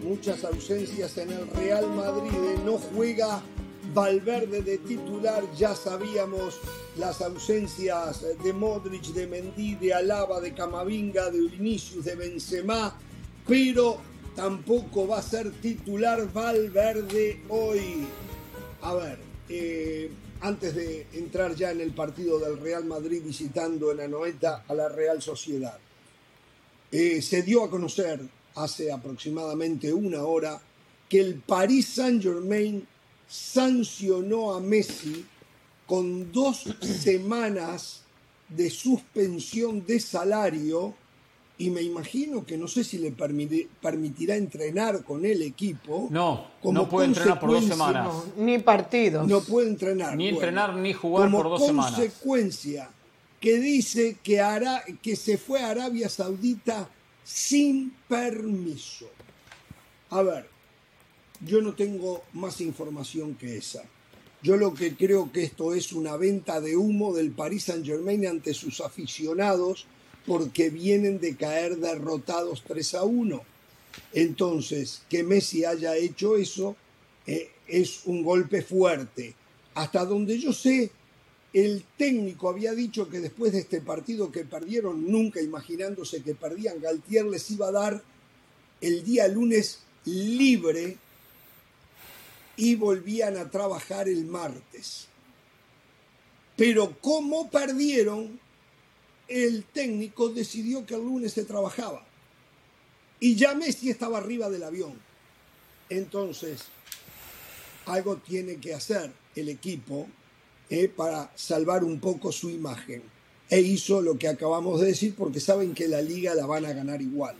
Muchas 0.03 0.43
ausencias 0.43 1.17
en 1.17 1.31
el 1.31 1.47
Real 1.49 1.89
Madrid. 1.95 2.31
¿eh? 2.33 2.59
No 2.63 2.77
juega 2.77 3.41
Valverde 3.95 4.61
de 4.61 4.77
titular. 4.77 5.43
Ya 5.57 5.73
sabíamos 5.75 6.59
las 6.97 7.19
ausencias 7.21 8.23
de 8.43 8.53
Modric, 8.53 9.05
de 9.05 9.25
Mendy, 9.25 9.75
de 9.75 9.93
Alaba, 9.93 10.39
de 10.39 10.53
Camavinga, 10.53 11.31
de 11.31 11.47
Vinicius, 11.47 12.05
de 12.05 12.15
Benzema. 12.15 12.95
Pero 13.47 13.97
tampoco 14.35 15.07
va 15.07 15.17
a 15.17 15.23
ser 15.23 15.51
titular 15.51 16.31
Valverde 16.31 17.41
hoy. 17.49 18.05
A 18.81 18.93
ver, 18.93 19.19
eh, 19.49 20.11
antes 20.43 20.75
de 20.75 21.07
entrar 21.13 21.55
ya 21.55 21.71
en 21.71 21.79
el 21.79 21.93
partido 21.93 22.37
del 22.37 22.59
Real 22.59 22.83
Madrid 22.83 23.21
visitando 23.23 23.97
en 23.97 24.11
90 24.11 24.65
a 24.67 24.73
la 24.73 24.89
Real 24.89 25.21
Sociedad. 25.21 25.79
Eh, 26.91 27.21
se 27.21 27.43
dio 27.43 27.63
a 27.63 27.69
conocer 27.69 28.19
hace 28.55 28.91
aproximadamente 28.91 29.93
una 29.93 30.23
hora 30.23 30.61
que 31.07 31.21
el 31.21 31.35
Paris 31.35 31.87
Saint 31.95 32.21
Germain 32.21 32.85
sancionó 33.25 34.53
a 34.53 34.59
Messi 34.59 35.25
con 35.87 36.29
dos 36.33 36.65
semanas 36.81 38.01
de 38.49 38.69
suspensión 38.69 39.85
de 39.85 39.99
salario 40.01 40.93
y 41.63 41.69
me 41.69 41.81
imagino 41.81 42.45
que 42.45 42.57
no 42.57 42.67
sé 42.67 42.83
si 42.83 42.97
le 42.97 43.11
permitirá 43.11 44.35
entrenar 44.35 45.01
con 45.05 45.25
el 45.25 45.41
equipo. 45.41 46.09
No, 46.11 46.45
no 46.61 46.89
puede 46.89 47.07
entrenar 47.07 47.39
por 47.39 47.51
dos 47.51 47.63
semanas. 47.63 48.13
ni 48.35 48.59
partido. 48.59 49.25
No 49.25 49.39
puede 49.39 49.69
entrenar. 49.69 50.17
Ni 50.17 50.27
entrenar 50.27 50.75
ni 50.75 50.91
jugar 50.91 51.31
por 51.31 51.45
dos 51.45 51.65
semanas. 51.65 51.93
consecuencia 51.93 52.89
que 53.39 53.59
dice 53.59 54.17
que, 54.21 54.41
hará, 54.41 54.83
que 55.01 55.15
se 55.15 55.37
fue 55.37 55.61
a 55.61 55.69
Arabia 55.69 56.09
Saudita 56.09 56.89
sin 57.23 57.91
permiso. 58.09 59.07
A 60.09 60.21
ver, 60.21 60.49
yo 61.39 61.61
no 61.61 61.75
tengo 61.75 62.23
más 62.33 62.59
información 62.59 63.35
que 63.35 63.55
esa. 63.55 63.83
Yo 64.41 64.57
lo 64.57 64.73
que 64.73 64.97
creo 64.97 65.31
que 65.31 65.43
esto 65.43 65.73
es 65.73 65.93
una 65.93 66.17
venta 66.17 66.59
de 66.59 66.75
humo 66.75 67.13
del 67.13 67.31
Paris 67.31 67.63
Saint 67.63 67.85
Germain 67.85 68.27
ante 68.27 68.53
sus 68.53 68.81
aficionados 68.81 69.87
porque 70.25 70.69
vienen 70.69 71.19
de 71.19 71.35
caer 71.35 71.77
derrotados 71.77 72.63
3 72.65 72.95
a 72.95 73.03
1. 73.03 73.41
Entonces, 74.13 75.01
que 75.09 75.23
Messi 75.23 75.65
haya 75.65 75.95
hecho 75.95 76.37
eso 76.37 76.75
eh, 77.27 77.51
es 77.67 78.01
un 78.05 78.23
golpe 78.23 78.61
fuerte. 78.61 79.35
Hasta 79.75 80.05
donde 80.05 80.39
yo 80.39 80.53
sé, 80.53 80.91
el 81.53 81.83
técnico 81.97 82.49
había 82.49 82.73
dicho 82.73 83.09
que 83.09 83.19
después 83.19 83.51
de 83.51 83.59
este 83.59 83.81
partido 83.81 84.31
que 84.31 84.43
perdieron, 84.43 85.09
nunca 85.11 85.41
imaginándose 85.41 86.23
que 86.23 86.35
perdían, 86.35 86.81
Galtier 86.81 87.25
les 87.25 87.49
iba 87.51 87.67
a 87.67 87.71
dar 87.71 88.03
el 88.81 89.03
día 89.03 89.27
lunes 89.27 89.79
libre 90.05 90.97
y 92.57 92.75
volvían 92.75 93.37
a 93.37 93.49
trabajar 93.49 94.09
el 94.09 94.25
martes. 94.25 95.07
Pero 96.55 96.97
como 96.99 97.49
perdieron, 97.49 98.39
el 99.33 99.63
técnico 99.63 100.29
decidió 100.29 100.85
que 100.85 100.93
el 100.93 101.01
lunes 101.01 101.33
se 101.33 101.43
trabajaba. 101.43 102.05
Y 103.19 103.35
ya 103.35 103.55
Messi 103.55 103.89
estaba 103.89 104.19
arriba 104.19 104.47
del 104.49 104.63
avión. 104.63 104.93
Entonces, 105.89 106.65
algo 107.87 108.17
tiene 108.17 108.57
que 108.57 108.75
hacer 108.75 109.11
el 109.35 109.49
equipo 109.49 110.07
eh, 110.69 110.87
para 110.87 111.31
salvar 111.35 111.83
un 111.83 111.99
poco 111.99 112.31
su 112.31 112.49
imagen. 112.51 113.01
E 113.49 113.59
hizo 113.59 114.01
lo 114.01 114.19
que 114.19 114.27
acabamos 114.27 114.81
de 114.81 114.87
decir 114.87 115.15
porque 115.15 115.39
saben 115.39 115.73
que 115.73 115.87
la 115.87 116.01
liga 116.01 116.35
la 116.35 116.45
van 116.45 116.65
a 116.65 116.73
ganar 116.73 117.01
igual. 117.01 117.35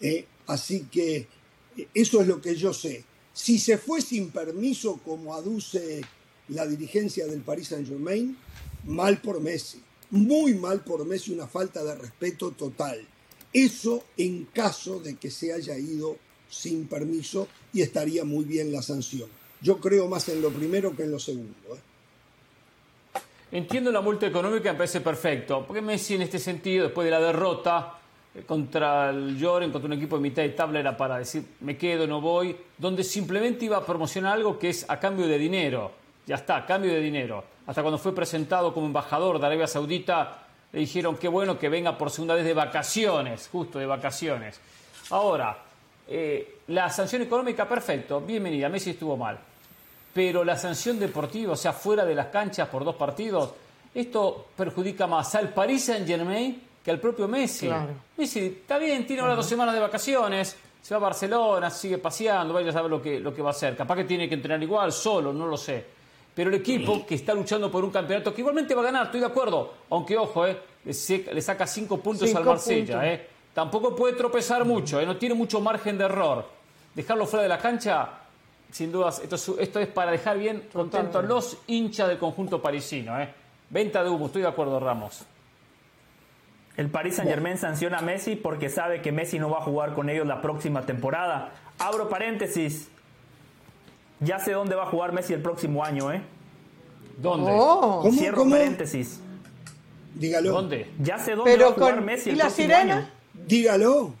Eh. 0.00 0.26
Así 0.46 0.88
que 0.92 1.26
eso 1.94 2.20
es 2.20 2.26
lo 2.26 2.42
que 2.42 2.54
yo 2.54 2.74
sé. 2.74 3.02
Si 3.32 3.58
se 3.58 3.78
fue 3.78 4.02
sin 4.02 4.30
permiso, 4.30 5.00
como 5.02 5.34
aduce 5.34 6.02
la 6.48 6.66
dirigencia 6.66 7.26
del 7.26 7.40
Paris 7.40 7.68
Saint 7.68 7.88
Germain, 7.88 8.36
mal 8.84 9.22
por 9.22 9.40
Messi 9.40 9.80
muy 10.10 10.54
mal 10.54 10.80
por 10.80 11.04
Messi, 11.04 11.32
una 11.32 11.46
falta 11.46 11.82
de 11.82 11.94
respeto 11.94 12.52
total. 12.52 13.06
Eso 13.52 14.04
en 14.16 14.46
caso 14.46 15.00
de 15.00 15.16
que 15.16 15.30
se 15.30 15.52
haya 15.52 15.78
ido 15.78 16.16
sin 16.48 16.86
permiso 16.86 17.48
y 17.72 17.82
estaría 17.82 18.24
muy 18.24 18.44
bien 18.44 18.72
la 18.72 18.82
sanción. 18.82 19.28
Yo 19.60 19.78
creo 19.78 20.08
más 20.08 20.28
en 20.28 20.42
lo 20.42 20.50
primero 20.50 20.94
que 20.94 21.04
en 21.04 21.12
lo 21.12 21.18
segundo. 21.18 21.74
¿eh? 21.74 23.18
Entiendo 23.52 23.92
la 23.92 24.00
multa 24.00 24.26
económica, 24.26 24.72
me 24.72 24.78
parece 24.78 25.00
perfecto, 25.00 25.64
porque 25.66 25.80
Messi 25.80 26.14
en 26.14 26.22
este 26.22 26.38
sentido, 26.38 26.84
después 26.84 27.04
de 27.04 27.12
la 27.12 27.20
derrota 27.20 27.98
eh, 28.34 28.42
contra 28.42 29.10
el 29.10 29.38
Lloren, 29.38 29.70
contra 29.70 29.86
un 29.86 29.92
equipo 29.92 30.16
de 30.16 30.22
mitad 30.22 30.42
de 30.42 30.50
tabla, 30.50 30.80
era 30.80 30.96
para 30.96 31.18
decir, 31.18 31.44
me 31.60 31.78
quedo, 31.78 32.06
no 32.06 32.20
voy, 32.20 32.56
donde 32.76 33.04
simplemente 33.04 33.64
iba 33.64 33.76
a 33.76 33.86
promocionar 33.86 34.34
algo 34.34 34.58
que 34.58 34.70
es 34.70 34.84
a 34.88 34.98
cambio 34.98 35.26
de 35.26 35.38
dinero. 35.38 35.92
Ya 36.26 36.36
está, 36.36 36.64
cambio 36.64 36.92
de 36.92 37.00
dinero 37.00 37.44
hasta 37.66 37.82
cuando 37.82 37.98
fue 37.98 38.14
presentado 38.14 38.74
como 38.74 38.86
embajador 38.86 39.38
de 39.38 39.46
Arabia 39.46 39.66
Saudita, 39.66 40.38
le 40.72 40.80
dijeron 40.80 41.16
qué 41.16 41.28
bueno 41.28 41.58
que 41.58 41.68
venga 41.68 41.96
por 41.96 42.10
segunda 42.10 42.34
vez 42.34 42.44
de 42.44 42.52
vacaciones, 42.52 43.48
justo 43.50 43.78
de 43.78 43.86
vacaciones. 43.86 44.60
Ahora, 45.10 45.56
eh, 46.06 46.58
la 46.68 46.90
sanción 46.90 47.22
económica, 47.22 47.66
perfecto, 47.66 48.20
bienvenida, 48.20 48.68
Messi 48.68 48.90
estuvo 48.90 49.16
mal. 49.16 49.38
Pero 50.12 50.44
la 50.44 50.56
sanción 50.56 50.98
deportiva, 50.98 51.54
o 51.54 51.56
sea, 51.56 51.72
fuera 51.72 52.04
de 52.04 52.14
las 52.14 52.26
canchas 52.26 52.68
por 52.68 52.84
dos 52.84 52.96
partidos, 52.96 53.52
esto 53.94 54.48
perjudica 54.56 55.06
más 55.06 55.34
al 55.34 55.48
Paris 55.48 55.86
Saint 55.86 56.06
Germain 56.06 56.62
que 56.84 56.90
al 56.90 57.00
propio 57.00 57.26
Messi. 57.26 57.70
Messi 58.18 58.40
está 58.40 58.76
bien, 58.76 59.06
tiene 59.06 59.22
ahora 59.22 59.34
dos 59.34 59.46
semanas 59.46 59.74
de 59.74 59.80
vacaciones, 59.80 60.54
se 60.82 60.94
va 60.94 60.98
a 60.98 61.04
Barcelona, 61.04 61.70
sigue 61.70 61.96
paseando, 61.96 62.52
vaya 62.52 62.68
a 62.68 62.72
saber 62.74 62.90
lo 62.90 63.00
que, 63.00 63.18
lo 63.18 63.32
que 63.34 63.40
va 63.40 63.48
a 63.48 63.52
hacer. 63.52 63.74
Capaz 63.74 63.96
que 63.96 64.04
tiene 64.04 64.28
que 64.28 64.34
entrenar 64.34 64.62
igual, 64.62 64.92
solo, 64.92 65.32
no 65.32 65.46
lo 65.46 65.56
sé. 65.56 66.03
Pero 66.34 66.50
el 66.50 66.56
equipo 66.56 67.06
que 67.06 67.14
está 67.14 67.32
luchando 67.32 67.70
por 67.70 67.84
un 67.84 67.90
campeonato 67.90 68.34
que 68.34 68.40
igualmente 68.40 68.74
va 68.74 68.82
a 68.82 68.84
ganar, 68.86 69.06
estoy 69.06 69.20
de 69.20 69.26
acuerdo. 69.26 69.72
Aunque, 69.90 70.16
ojo, 70.16 70.46
eh, 70.46 70.58
le, 70.84 71.42
saca 71.42 71.66
cinco 71.66 71.98
puntos 71.98 72.34
al 72.34 72.44
Marsella. 72.44 73.12
Eh. 73.12 73.28
Tampoco 73.54 73.94
puede 73.94 74.14
tropezar 74.14 74.64
mucho, 74.64 75.00
eh, 75.00 75.06
no 75.06 75.16
tiene 75.16 75.34
mucho 75.34 75.60
margen 75.60 75.96
de 75.96 76.04
error. 76.04 76.44
Dejarlo 76.92 77.24
fuera 77.26 77.44
de 77.44 77.48
la 77.48 77.58
cancha, 77.58 78.08
sin 78.70 78.90
dudas, 78.90 79.22
esto 79.22 79.80
es, 79.80 79.86
para 79.88 80.10
dejar 80.10 80.38
bien 80.38 80.68
contento 80.72 81.20
a 81.20 81.22
los 81.22 81.58
hinchas 81.68 82.08
del 82.08 82.18
conjunto 82.18 82.60
parisino. 82.60 83.18
Eh. 83.20 83.28
Venta 83.70 84.02
de 84.02 84.10
humo, 84.10 84.26
estoy 84.26 84.42
de 84.42 84.48
acuerdo, 84.48 84.80
Ramos. 84.80 85.24
El 86.76 86.90
Paris 86.90 87.14
Saint 87.14 87.30
Germain 87.30 87.56
sanciona 87.56 87.98
a 87.98 88.02
Messi 88.02 88.34
porque 88.34 88.68
sabe 88.68 89.00
que 89.00 89.12
Messi 89.12 89.38
no 89.38 89.48
va 89.48 89.58
a 89.58 89.62
jugar 89.62 89.94
con 89.94 90.10
ellos 90.10 90.26
la 90.26 90.42
próxima 90.42 90.82
temporada. 90.82 91.52
Abro 91.78 92.08
paréntesis. 92.08 92.90
Ya 94.20 94.38
sé 94.38 94.52
dónde 94.52 94.74
va 94.74 94.84
a 94.84 94.86
jugar 94.86 95.12
Messi 95.12 95.32
el 95.32 95.42
próximo 95.42 95.84
año, 95.84 96.12
¿eh? 96.12 96.22
¿Dónde? 97.18 97.50
Oh. 97.54 98.08
Cierro 98.12 98.48
paréntesis. 98.48 99.20
Dígalo. 100.14 100.52
¿Dónde? 100.52 100.90
Ya 101.00 101.18
sé 101.18 101.34
dónde 101.34 101.56
va 101.56 101.68
a 101.68 101.72
jugar 101.72 102.00
Messi 102.00 102.30
el 102.30 102.36
¿Y 102.36 102.38
la 102.38 102.50
sirena? 102.50 103.10
Dígalo. 103.46 104.12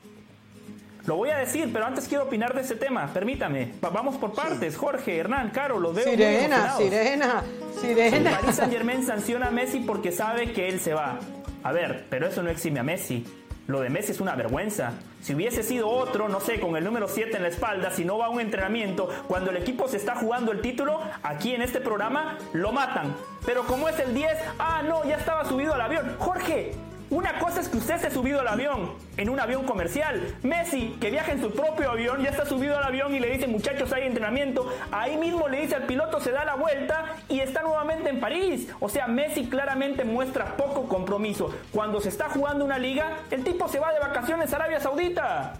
Lo 1.06 1.16
voy 1.16 1.28
a 1.28 1.36
decir, 1.36 1.70
pero 1.72 1.84
antes 1.84 2.08
quiero 2.08 2.24
opinar 2.24 2.54
de 2.54 2.62
ese 2.62 2.76
tema. 2.76 3.06
Permítame. 3.12 3.74
vamos 3.80 4.16
por 4.16 4.32
partes. 4.32 4.76
Jorge, 4.76 5.18
Hernán, 5.18 5.50
Caro, 5.50 5.78
los 5.78 5.94
veo. 5.94 6.04
Sirena, 6.04 6.76
sirena, 6.76 7.44
sirena. 7.80 8.16
El 8.16 8.24
Paris 8.24 8.56
Saint 8.56 8.72
Germain 8.72 9.04
sanciona 9.04 9.48
a 9.48 9.50
Messi 9.50 9.80
porque 9.80 10.12
sabe 10.12 10.52
que 10.52 10.68
él 10.68 10.80
se 10.80 10.94
va. 10.94 11.18
A 11.62 11.72
ver, 11.72 12.06
pero 12.08 12.26
eso 12.26 12.42
no 12.42 12.48
exime 12.48 12.80
a 12.80 12.82
Messi. 12.82 13.24
Lo 13.66 13.80
de 13.80 13.88
Messi 13.88 14.12
es 14.12 14.20
una 14.20 14.34
vergüenza. 14.34 14.92
Si 15.22 15.34
hubiese 15.34 15.62
sido 15.62 15.88
otro, 15.88 16.28
no 16.28 16.40
sé, 16.40 16.60
con 16.60 16.76
el 16.76 16.84
número 16.84 17.08
7 17.08 17.36
en 17.36 17.42
la 17.42 17.48
espalda, 17.48 17.90
si 17.90 18.04
no 18.04 18.18
va 18.18 18.26
a 18.26 18.28
un 18.28 18.40
entrenamiento, 18.40 19.08
cuando 19.26 19.50
el 19.50 19.56
equipo 19.56 19.88
se 19.88 19.96
está 19.96 20.16
jugando 20.16 20.52
el 20.52 20.60
título, 20.60 21.00
aquí 21.22 21.54
en 21.54 21.62
este 21.62 21.80
programa 21.80 22.36
lo 22.52 22.72
matan. 22.72 23.14
Pero 23.46 23.64
como 23.64 23.88
es 23.88 23.98
el 23.98 24.12
10, 24.12 24.30
ah, 24.58 24.82
no, 24.86 25.04
ya 25.04 25.16
estaba 25.16 25.46
subido 25.46 25.72
al 25.72 25.80
avión. 25.80 26.14
Jorge, 26.18 26.72
Una 27.14 27.38
cosa 27.38 27.60
es 27.60 27.68
que 27.68 27.76
usted 27.76 28.00
se 28.00 28.08
ha 28.08 28.10
subido 28.10 28.40
al 28.40 28.48
avión, 28.48 28.90
en 29.16 29.28
un 29.28 29.38
avión 29.38 29.64
comercial. 29.66 30.34
Messi, 30.42 30.96
que 31.00 31.12
viaja 31.12 31.30
en 31.30 31.40
su 31.40 31.52
propio 31.52 31.92
avión, 31.92 32.20
ya 32.20 32.30
está 32.30 32.44
subido 32.44 32.76
al 32.76 32.82
avión 32.82 33.14
y 33.14 33.20
le 33.20 33.30
dice, 33.30 33.46
muchachos, 33.46 33.92
hay 33.92 34.02
entrenamiento. 34.02 34.68
Ahí 34.90 35.16
mismo 35.16 35.46
le 35.46 35.60
dice 35.60 35.76
al 35.76 35.84
piloto, 35.84 36.18
se 36.18 36.32
da 36.32 36.44
la 36.44 36.56
vuelta 36.56 37.14
y 37.28 37.38
está 37.38 37.62
nuevamente 37.62 38.10
en 38.10 38.18
París. 38.18 38.66
O 38.80 38.88
sea, 38.88 39.06
Messi 39.06 39.46
claramente 39.46 40.02
muestra 40.02 40.56
poco 40.56 40.88
compromiso. 40.88 41.54
Cuando 41.70 42.00
se 42.00 42.08
está 42.08 42.28
jugando 42.30 42.64
una 42.64 42.78
liga, 42.78 43.18
el 43.30 43.44
tipo 43.44 43.68
se 43.68 43.78
va 43.78 43.92
de 43.92 44.00
vacaciones 44.00 44.52
a 44.52 44.56
Arabia 44.56 44.80
Saudita. 44.80 45.54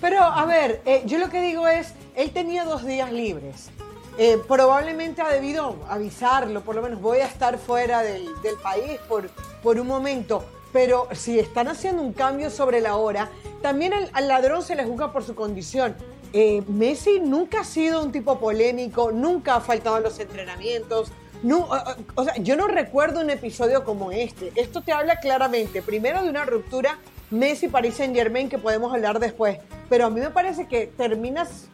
Pero, 0.00 0.22
a 0.22 0.46
ver, 0.46 0.80
eh, 0.86 1.02
yo 1.06 1.18
lo 1.18 1.28
que 1.28 1.42
digo 1.42 1.66
es, 1.66 1.92
él 2.14 2.30
tenía 2.30 2.64
dos 2.64 2.86
días 2.86 3.10
libres. 3.10 3.72
Eh, 4.18 4.38
probablemente 4.46 5.22
ha 5.22 5.28
debido 5.28 5.76
avisarlo, 5.88 6.62
por 6.62 6.74
lo 6.74 6.82
menos 6.82 7.00
voy 7.00 7.18
a 7.18 7.26
estar 7.26 7.58
fuera 7.58 8.02
del, 8.02 8.28
país 8.62 8.98
por, 9.08 9.30
por 9.62 9.78
un 9.78 9.86
momento. 9.86 10.44
Pero 10.72 11.08
si 11.12 11.38
están 11.38 11.68
haciendo 11.68 12.02
un 12.02 12.12
cambio 12.12 12.50
sobre 12.50 12.80
la 12.80 12.96
hora, 12.96 13.28
también 13.62 13.92
al 14.12 14.28
ladrón 14.28 14.62
se 14.62 14.76
le 14.76 14.84
juzga 14.84 15.12
por 15.12 15.24
su 15.24 15.34
condición. 15.34 15.96
Eh, 16.32 16.62
Messi 16.68 17.18
nunca 17.18 17.60
ha 17.60 17.64
sido 17.64 18.02
un 18.02 18.12
tipo 18.12 18.38
polémico, 18.38 19.10
nunca 19.10 19.56
ha 19.56 19.60
faltado 19.60 19.96
a 19.96 20.00
los 20.00 20.18
entrenamientos. 20.20 21.10
No, 21.42 21.68
o 22.14 22.24
sea, 22.24 22.36
yo 22.36 22.56
no 22.56 22.68
recuerdo 22.68 23.20
un 23.20 23.30
episodio 23.30 23.84
como 23.84 24.12
este. 24.12 24.52
Esto 24.54 24.82
te 24.82 24.92
habla 24.92 25.16
claramente, 25.16 25.82
primero 25.82 26.22
de 26.22 26.28
una 26.28 26.44
ruptura 26.44 26.98
Messi, 27.30 27.68
Paris 27.68 27.94
Saint 27.94 28.14
Germain, 28.14 28.48
que 28.48 28.58
podemos 28.58 28.92
hablar 28.92 29.18
después. 29.18 29.58
Pero 29.88 30.06
a 30.06 30.10
mí 30.10 30.20
me 30.20 30.30
parece 30.30 30.66
que 30.66 30.86
terminas, 30.86 31.68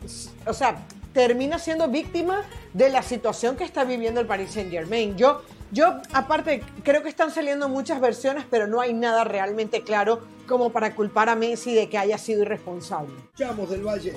o 0.47 0.53
sea, 0.55 0.87
termina 1.17 1.59
siendo 1.59 1.89
víctima 1.89 2.43
de 2.75 2.91
la 2.91 3.01
situación 3.01 3.57
que 3.57 3.65
está 3.65 3.85
viviendo 3.85 4.21
el 4.21 4.27
Paris 4.27 4.51
Saint 4.51 4.71
Germain. 4.71 5.17
Yo, 5.17 5.41
yo, 5.73 5.95
aparte, 6.13 6.63
creo 6.85 7.03
que 7.03 7.09
están 7.09 7.31
saliendo 7.31 7.71
muchas 7.71 8.03
versiones, 8.03 8.45
pero 8.51 8.67
no 8.67 8.83
hay 8.83 8.93
nada 8.93 9.25
realmente 9.25 9.81
claro 9.81 10.21
como 10.47 10.73
para 10.73 10.95
culpar 10.95 11.31
a 11.31 11.35
Messi 11.35 11.75
de 11.75 11.89
que 11.89 11.97
haya 11.97 12.19
sido 12.19 12.43
irresponsable. 12.43 13.15
Chamos 13.35 13.71
del 13.71 13.81
Valle. 13.81 14.13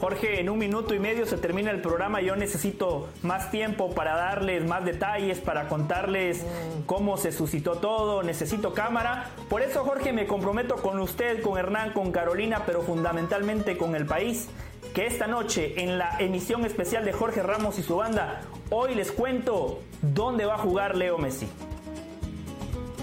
Jorge, 0.00 0.40
en 0.40 0.50
un 0.50 0.58
minuto 0.58 0.92
y 0.92 0.98
medio 0.98 1.24
se 1.26 1.36
termina 1.36 1.70
el 1.70 1.80
programa. 1.80 2.20
Yo 2.20 2.34
necesito 2.34 3.08
más 3.22 3.52
tiempo 3.52 3.94
para 3.94 4.16
darles 4.16 4.66
más 4.66 4.84
detalles, 4.84 5.38
para 5.38 5.68
contarles 5.68 6.44
cómo 6.86 7.16
se 7.16 7.30
suscitó 7.30 7.76
todo. 7.76 8.24
Necesito 8.24 8.74
cámara. 8.74 9.30
Por 9.48 9.62
eso, 9.62 9.84
Jorge, 9.84 10.12
me 10.12 10.26
comprometo 10.26 10.74
con 10.78 10.98
usted, 10.98 11.40
con 11.42 11.56
Hernán, 11.56 11.92
con 11.92 12.10
Carolina, 12.10 12.64
pero 12.66 12.82
fundamentalmente 12.82 13.76
con 13.76 13.94
el 13.94 14.04
país. 14.04 14.48
Que 14.94 15.06
esta 15.06 15.26
noche, 15.26 15.74
en 15.82 15.96
la 15.96 16.18
emisión 16.18 16.64
especial 16.66 17.04
de 17.04 17.12
Jorge 17.12 17.42
Ramos 17.42 17.78
y 17.78 17.82
su 17.82 17.96
banda, 17.96 18.42
hoy 18.70 18.94
les 18.94 19.10
cuento 19.10 19.80
dónde 20.02 20.44
va 20.44 20.56
a 20.56 20.58
jugar 20.58 20.96
Leo 20.96 21.16
Messi. 21.16 21.46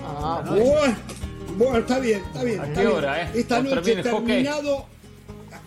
Ah, 0.05 0.43
bueno, 1.57 1.77
está 1.79 1.99
bien, 1.99 2.21
está 2.27 2.43
bien. 2.43 2.59
¿A 2.59 2.73
qué 2.73 2.87
hora, 2.87 3.23
eh? 3.23 3.31
Esta 3.33 3.61
noche 3.61 4.03
terminado 4.03 4.85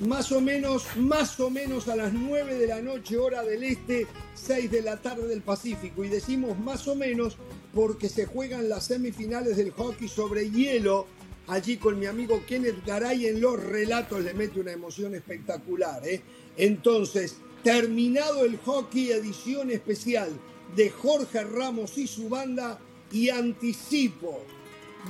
más 0.01 0.33
o 0.33 0.41
menos, 0.41 0.85
más 0.97 1.39
o 1.41 1.51
menos 1.51 1.89
a 1.89 1.97
las 1.97 2.13
9 2.13 2.55
de 2.55 2.67
la 2.67 2.81
noche, 2.81 3.19
hora 3.19 3.43
del 3.43 3.63
este, 3.63 4.07
6 4.35 4.71
de 4.71 4.83
la 4.83 4.97
tarde 4.99 5.27
del 5.27 5.43
Pacífico. 5.43 6.05
Y 6.05 6.09
decimos 6.09 6.59
más 6.59 6.89
o 6.89 6.95
menos 6.95 7.37
porque 7.75 8.09
se 8.09 8.27
juegan 8.27 8.69
las 8.69 8.85
semifinales 8.85 9.57
del 9.57 9.71
hockey 9.71 10.09
sobre 10.09 10.51
hielo. 10.51 11.07
Allí 11.53 11.77
con 11.77 11.99
mi 11.99 12.07
amigo 12.07 12.43
Kenneth 12.47 12.83
Garay 12.87 13.27
en 13.27 13.39
los 13.39 13.63
relatos 13.63 14.25
le 14.25 14.33
mete 14.33 14.59
una 14.59 14.73
emoción 14.73 15.15
espectacular. 15.15 16.01
¿eh? 16.09 16.23
Entonces, 16.57 17.37
terminado 17.63 18.47
el 18.47 18.57
hockey, 18.57 19.11
edición 19.11 19.71
especial 19.71 20.31
de 20.75 20.89
Jorge 20.89 21.45
Ramos 21.45 21.99
y 21.99 22.07
su 22.07 22.31
banda 22.31 22.79
y 23.11 23.29
anticipo 23.29 24.43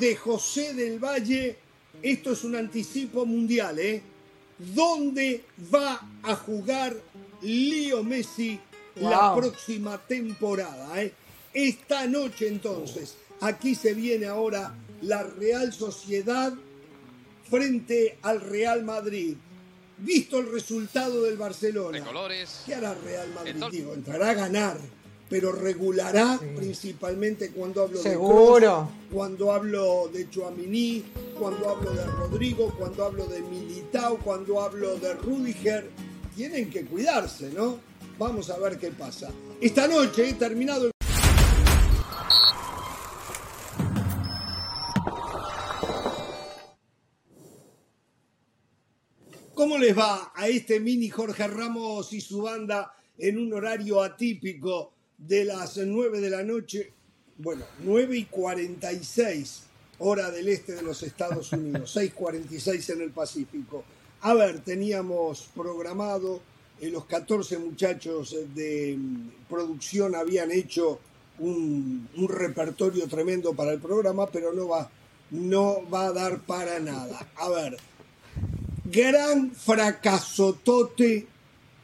de 0.00 0.16
José 0.16 0.75
del 0.75 0.99
Valle. 0.99 1.58
Esto 2.02 2.32
es 2.32 2.42
un 2.42 2.56
anticipo 2.56 3.25
mundial, 3.25 3.78
¿eh? 3.78 4.02
dónde 4.58 5.44
va 5.72 6.04
a 6.25 6.34
jugar 6.34 6.96
Leo 7.40 8.02
Messi 8.02 8.58
la 8.96 9.32
próxima 9.37 9.96
temporada. 9.96 11.00
Eh? 11.00 11.12
Esta 11.54 12.08
noche 12.08 12.49
entonces, 12.49 13.14
aquí 13.40 13.76
se 13.76 13.94
viene 13.94 14.26
ahora 14.26 14.75
la 15.02 15.23
Real 15.23 15.73
Sociedad 15.73 16.52
frente 17.49 18.18
al 18.23 18.40
Real 18.40 18.85
Madrid. 18.85 19.37
Visto 19.99 20.41
el 20.41 20.50
resultado 20.50 21.23
del 21.23 21.36
Barcelona, 21.36 22.04
¿qué 22.67 22.75
hará 22.75 22.95
Real 22.95 23.28
Madrid? 23.34 23.86
entrará 23.95 24.30
a 24.30 24.34
ganar 24.34 24.78
pero 25.32 25.50
regulará 25.50 26.38
principalmente 26.56 27.52
cuando 27.52 27.84
hablo 27.84 28.02
de 28.02 28.12
Kroos, 28.12 28.88
cuando 29.10 29.50
hablo 29.50 30.10
de 30.12 30.28
Chuamini, 30.28 31.02
cuando 31.38 31.71
hablo 31.71 31.91
de 31.91 32.04
Rodrigo, 32.04 32.75
cuando 32.76 33.06
hablo 33.06 33.25
de 33.25 33.41
Militao, 33.41 34.19
cuando 34.19 34.60
hablo 34.60 34.97
de 34.97 35.15
Rudiger. 35.15 35.88
Tienen 36.36 36.69
que 36.69 36.84
cuidarse, 36.84 37.49
¿no? 37.49 37.78
Vamos 38.19 38.50
a 38.50 38.58
ver 38.58 38.76
qué 38.76 38.91
pasa. 38.91 39.30
Esta 39.58 39.88
noche 39.88 40.28
he 40.28 40.34
terminado 40.34 40.84
el 40.84 40.92
¿Cómo 49.73 49.85
les 49.85 49.97
va 49.97 50.30
a 50.35 50.49
este 50.49 50.80
mini 50.80 51.08
Jorge 51.08 51.47
Ramos 51.47 52.13
y 52.13 52.21
su 52.21 52.43
banda 52.43 52.95
en 53.17 53.39
un 53.39 53.54
horario 53.54 54.02
atípico? 54.02 54.93
de 55.17 55.47
las 55.47 55.78
9 55.78 56.21
de 56.21 56.28
la 56.28 56.43
noche, 56.43 56.93
bueno, 57.39 57.65
9 57.82 58.19
y 58.19 58.25
46 58.26 59.63
hora 60.00 60.30
del 60.30 60.49
este 60.49 60.75
de 60.75 60.82
los 60.82 61.02
Estados 61.02 61.50
Unidos, 61.52 61.97
6.46 61.97 62.93
en 62.93 63.00
el 63.00 63.13
Pacífico. 63.13 63.82
A 64.21 64.35
ver, 64.35 64.61
teníamos 64.61 65.49
programado, 65.54 66.43
eh, 66.78 66.91
los 66.91 67.06
14 67.06 67.56
muchachos 67.56 68.37
de 68.54 68.95
mm, 68.99 69.28
producción 69.49 70.15
habían 70.15 70.50
hecho 70.50 71.00
un, 71.39 72.11
un, 72.15 72.28
repertorio 72.28 73.08
tremendo 73.08 73.54
para 73.54 73.73
el 73.73 73.80
programa, 73.80 74.26
pero 74.26 74.52
no 74.52 74.69
va, 74.69 74.91
no 75.30 75.89
va 75.89 76.08
a 76.08 76.13
dar 76.13 76.41
para 76.41 76.78
nada. 76.78 77.26
A 77.37 77.49
ver, 77.49 77.78
gran 78.93 79.52
fracasotote, 79.52 81.26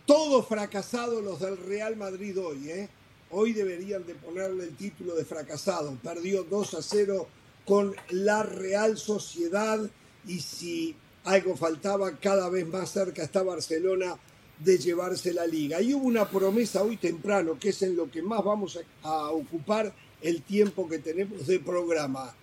todo 0.04 0.42
fracasado 0.42 1.22
los 1.22 1.40
del 1.40 1.56
Real 1.56 1.96
Madrid 1.96 2.38
hoy, 2.38 2.70
¿eh? 2.70 2.88
Hoy 3.30 3.54
deberían 3.54 4.06
de 4.06 4.14
ponerle 4.14 4.64
el 4.64 4.76
título 4.76 5.14
de 5.14 5.24
fracasado. 5.24 5.96
Perdió 6.02 6.44
2 6.44 6.74
a 6.74 6.82
0 6.82 7.26
con 7.64 7.94
la 8.10 8.42
Real 8.42 8.98
Sociedad 8.98 9.80
y 10.26 10.40
si 10.40 10.96
algo 11.24 11.56
faltaba, 11.56 12.16
cada 12.18 12.48
vez 12.50 12.66
más 12.66 12.90
cerca 12.90 13.22
está 13.22 13.42
Barcelona 13.42 14.16
de 14.58 14.78
llevarse 14.78 15.32
la 15.32 15.46
liga. 15.46 15.80
Y 15.80 15.94
hubo 15.94 16.06
una 16.06 16.28
promesa 16.28 16.82
hoy 16.82 16.98
temprano, 16.98 17.58
que 17.58 17.70
es 17.70 17.82
en 17.82 17.96
lo 17.96 18.10
que 18.10 18.22
más 18.22 18.44
vamos 18.44 18.78
a, 19.02 19.30
ocupar 19.30 19.94
el 20.20 20.42
tiempo 20.42 20.88
que 20.88 20.98
tenemos 20.98 21.46
de 21.46 21.58
programa. 21.60 22.34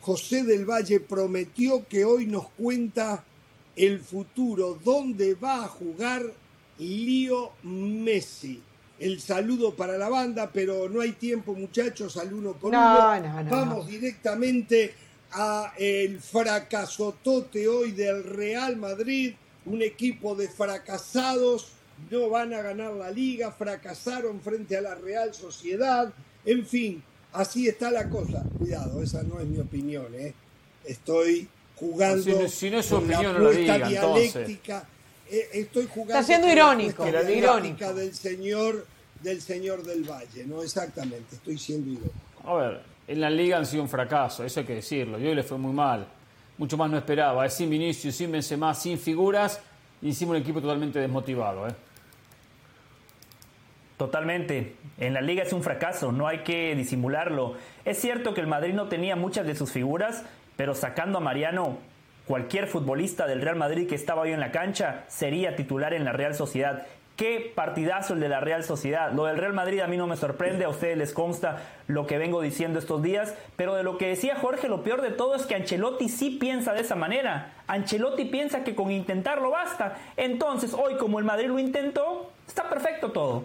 José 0.00 0.42
del 0.44 0.64
Valle 0.64 1.00
prometió 1.00 1.86
que 1.86 2.04
hoy 2.04 2.26
nos 2.26 2.48
cuenta 2.50 3.24
el 3.86 4.00
futuro, 4.00 4.78
dónde 4.84 5.34
va 5.34 5.64
a 5.64 5.68
jugar 5.68 6.22
Lío 6.78 7.52
Messi 7.62 8.62
el 9.00 9.18
saludo 9.20 9.74
para 9.74 9.96
la 9.96 10.10
banda, 10.10 10.50
pero 10.52 10.88
no 10.88 11.00
hay 11.00 11.12
tiempo, 11.12 11.54
muchachos, 11.54 12.18
al 12.18 12.34
uno 12.34 12.52
por 12.52 12.68
uno. 12.68 12.78
Vamos 13.50 13.86
directamente 13.88 14.94
a 15.32 15.72
el 15.78 16.20
fracasotote 16.20 17.66
hoy 17.66 17.92
del 17.92 18.22
Real 18.24 18.76
Madrid, 18.76 19.34
un 19.64 19.80
equipo 19.80 20.34
de 20.34 20.48
fracasados, 20.48 21.72
no 22.10 22.28
van 22.28 22.52
a 22.52 22.60
ganar 22.60 22.92
la 22.92 23.10
liga, 23.10 23.50
fracasaron 23.52 24.40
frente 24.40 24.76
a 24.76 24.82
la 24.82 24.94
Real 24.94 25.32
Sociedad, 25.32 26.12
en 26.44 26.66
fin, 26.66 27.02
así 27.32 27.68
está 27.68 27.90
la 27.90 28.08
cosa. 28.10 28.44
Cuidado, 28.58 29.02
esa 29.02 29.22
no 29.22 29.40
es 29.40 29.46
mi 29.46 29.58
opinión, 29.58 30.14
¿eh? 30.14 30.34
Estoy 30.84 31.48
jugando 31.80 32.22
si 32.48 32.70
no, 32.70 32.78
es 32.78 32.86
su 32.86 32.96
opinión, 32.96 33.42
la 33.42 33.78
dialéctica. 33.88 34.84
Eh, 35.30 35.48
estoy 35.54 35.86
jugando 35.86 36.20
Está 36.20 36.22
siendo 36.22 36.52
irónico, 36.52 37.06
la 37.06 37.30
irónico. 37.30 37.94
del 37.94 38.14
señor 38.14 38.86
del 39.22 39.40
señor 39.40 39.82
del 39.82 40.02
Valle, 40.04 40.44
no 40.46 40.62
exactamente, 40.62 41.36
estoy 41.36 41.58
siendo 41.58 41.90
irónico. 41.90 42.14
A 42.44 42.54
ver, 42.54 42.80
en 43.06 43.20
la 43.20 43.30
liga 43.30 43.58
han 43.58 43.66
sido 43.66 43.82
un 43.82 43.88
fracaso, 43.88 44.44
eso 44.44 44.60
hay 44.60 44.66
que 44.66 44.74
decirlo, 44.76 45.18
y 45.18 45.26
hoy 45.26 45.34
le 45.34 45.42
fue 45.42 45.58
muy 45.58 45.72
mal, 45.72 46.06
mucho 46.58 46.76
más 46.76 46.90
no 46.90 46.96
esperaba, 46.96 47.44
es 47.46 47.54
sin 47.54 47.68
Vinicius, 47.68 48.14
sin 48.14 48.32
Benzema, 48.32 48.74
sin 48.74 48.98
figuras, 48.98 49.60
y 50.02 50.08
hicimos 50.08 50.36
un 50.36 50.42
equipo 50.42 50.60
totalmente 50.60 50.98
desmotivado. 50.98 51.68
¿eh? 51.68 51.74
Totalmente. 53.98 54.76
En 54.96 55.12
la 55.12 55.20
liga 55.20 55.42
es 55.42 55.52
un 55.52 55.62
fracaso, 55.62 56.10
no 56.10 56.26
hay 56.26 56.38
que 56.38 56.74
disimularlo. 56.74 57.56
Es 57.84 58.00
cierto 58.00 58.32
que 58.32 58.40
el 58.40 58.46
Madrid 58.46 58.72
no 58.72 58.88
tenía 58.88 59.14
muchas 59.14 59.46
de 59.46 59.54
sus 59.54 59.70
figuras, 59.70 60.24
pero 60.60 60.74
sacando 60.74 61.16
a 61.16 61.20
Mariano, 61.22 61.78
cualquier 62.26 62.66
futbolista 62.66 63.26
del 63.26 63.40
Real 63.40 63.56
Madrid 63.56 63.88
que 63.88 63.94
estaba 63.94 64.20
hoy 64.20 64.32
en 64.32 64.40
la 64.40 64.52
cancha 64.52 65.04
sería 65.08 65.56
titular 65.56 65.94
en 65.94 66.04
la 66.04 66.12
Real 66.12 66.34
Sociedad. 66.34 66.86
Qué 67.16 67.50
partidazo 67.54 68.12
el 68.12 68.20
de 68.20 68.28
la 68.28 68.40
Real 68.40 68.62
Sociedad. 68.62 69.10
Lo 69.10 69.24
del 69.24 69.38
Real 69.38 69.54
Madrid 69.54 69.80
a 69.80 69.86
mí 69.86 69.96
no 69.96 70.06
me 70.06 70.18
sorprende, 70.18 70.66
a 70.66 70.68
ustedes 70.68 70.98
les 70.98 71.14
consta 71.14 71.62
lo 71.86 72.06
que 72.06 72.18
vengo 72.18 72.42
diciendo 72.42 72.78
estos 72.78 73.02
días, 73.02 73.32
pero 73.56 73.74
de 73.74 73.84
lo 73.84 73.96
que 73.96 74.08
decía 74.08 74.36
Jorge, 74.36 74.68
lo 74.68 74.82
peor 74.82 75.00
de 75.00 75.12
todo 75.12 75.34
es 75.34 75.46
que 75.46 75.54
Ancelotti 75.54 76.10
sí 76.10 76.36
piensa 76.38 76.74
de 76.74 76.82
esa 76.82 76.94
manera. 76.94 77.54
Ancelotti 77.66 78.26
piensa 78.26 78.62
que 78.62 78.74
con 78.74 78.90
intentarlo 78.90 79.48
basta. 79.52 79.96
Entonces, 80.18 80.74
hoy 80.74 80.98
como 80.98 81.20
el 81.20 81.24
Madrid 81.24 81.46
lo 81.46 81.58
intentó, 81.58 82.30
está 82.46 82.68
perfecto 82.68 83.12
todo. 83.12 83.44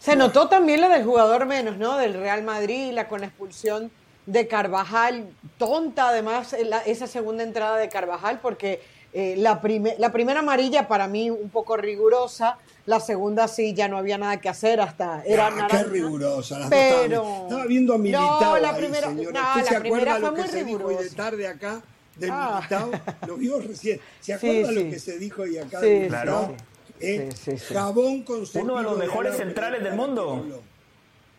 Se 0.00 0.16
notó 0.16 0.48
también 0.48 0.80
lo 0.80 0.88
del 0.88 1.04
jugador 1.04 1.46
menos, 1.46 1.76
¿no? 1.76 1.96
Del 1.96 2.14
Real 2.14 2.42
Madrid, 2.42 2.90
la 2.90 3.06
con 3.06 3.22
expulsión 3.22 3.92
de 4.26 4.46
Carvajal, 4.46 5.28
tonta 5.58 6.10
además 6.10 6.54
esa 6.86 7.06
segunda 7.06 7.42
entrada 7.42 7.76
de 7.78 7.88
Carvajal, 7.88 8.40
porque 8.40 8.80
eh, 9.12 9.34
la, 9.38 9.60
la 9.98 10.12
primera 10.12 10.40
amarilla 10.40 10.86
para 10.86 11.08
mí 11.08 11.30
un 11.30 11.50
poco 11.50 11.76
rigurosa, 11.76 12.58
la 12.86 13.00
segunda 13.00 13.48
sí 13.48 13.74
ya 13.74 13.88
no 13.88 13.98
había 13.98 14.18
nada 14.18 14.40
que 14.40 14.48
hacer, 14.48 14.80
hasta 14.80 15.22
era 15.24 15.48
ah, 15.48 15.66
Qué 15.68 15.82
rigurosa, 15.84 16.66
pero 16.70 17.42
estaba 17.42 17.66
viendo 17.66 17.94
a 17.94 17.98
Militao 17.98 18.40
no, 18.40 18.58
la 18.58 18.76
primera, 18.76 19.10
No, 19.10 19.30
la 19.32 19.80
primera 19.80 20.16
fue 20.16 20.30
muy 20.30 20.42
rigurosa. 20.42 21.02
de 21.02 21.10
tarde 21.10 21.46
acá 21.48 21.82
del 22.16 22.30
ah. 22.32 22.56
Militao? 22.58 22.90
Lo 23.26 23.36
vio 23.36 23.60
recién. 23.60 24.00
¿Se 24.20 24.34
acuerda 24.34 24.72
lo 24.72 24.82
que 24.82 24.98
se 24.98 25.18
dijo 25.18 25.42
ahí 25.42 25.58
acá 25.58 25.80
sí, 25.80 26.04
Claro. 26.08 26.54
Eh, 27.00 27.30
Jabón 27.72 28.22
con 28.24 28.44
Uno 28.54 28.76
de 28.76 28.82
los 28.82 28.98
mejores 28.98 29.36
centrales 29.36 29.82
del 29.82 29.94
mundo. 29.94 30.62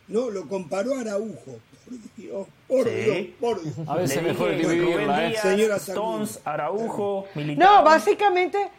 No, 0.08 0.30
lo 0.30 0.48
comparó 0.48 0.96
a 0.96 1.02
Araujo. 1.02 1.60
Por 2.68 2.86
Dios, 2.86 3.28
por 3.40 3.62
Dios, 3.62 3.76
A 3.88 3.96
veces 3.96 4.24
mejor 4.24 4.56
dividirla, 4.56 5.28
¿eh? 5.28 5.38
Señora 5.38 5.78
Stones, 5.78 6.40
Araujo, 6.46 7.26
No, 7.58 7.84
básicamente, 7.84 8.70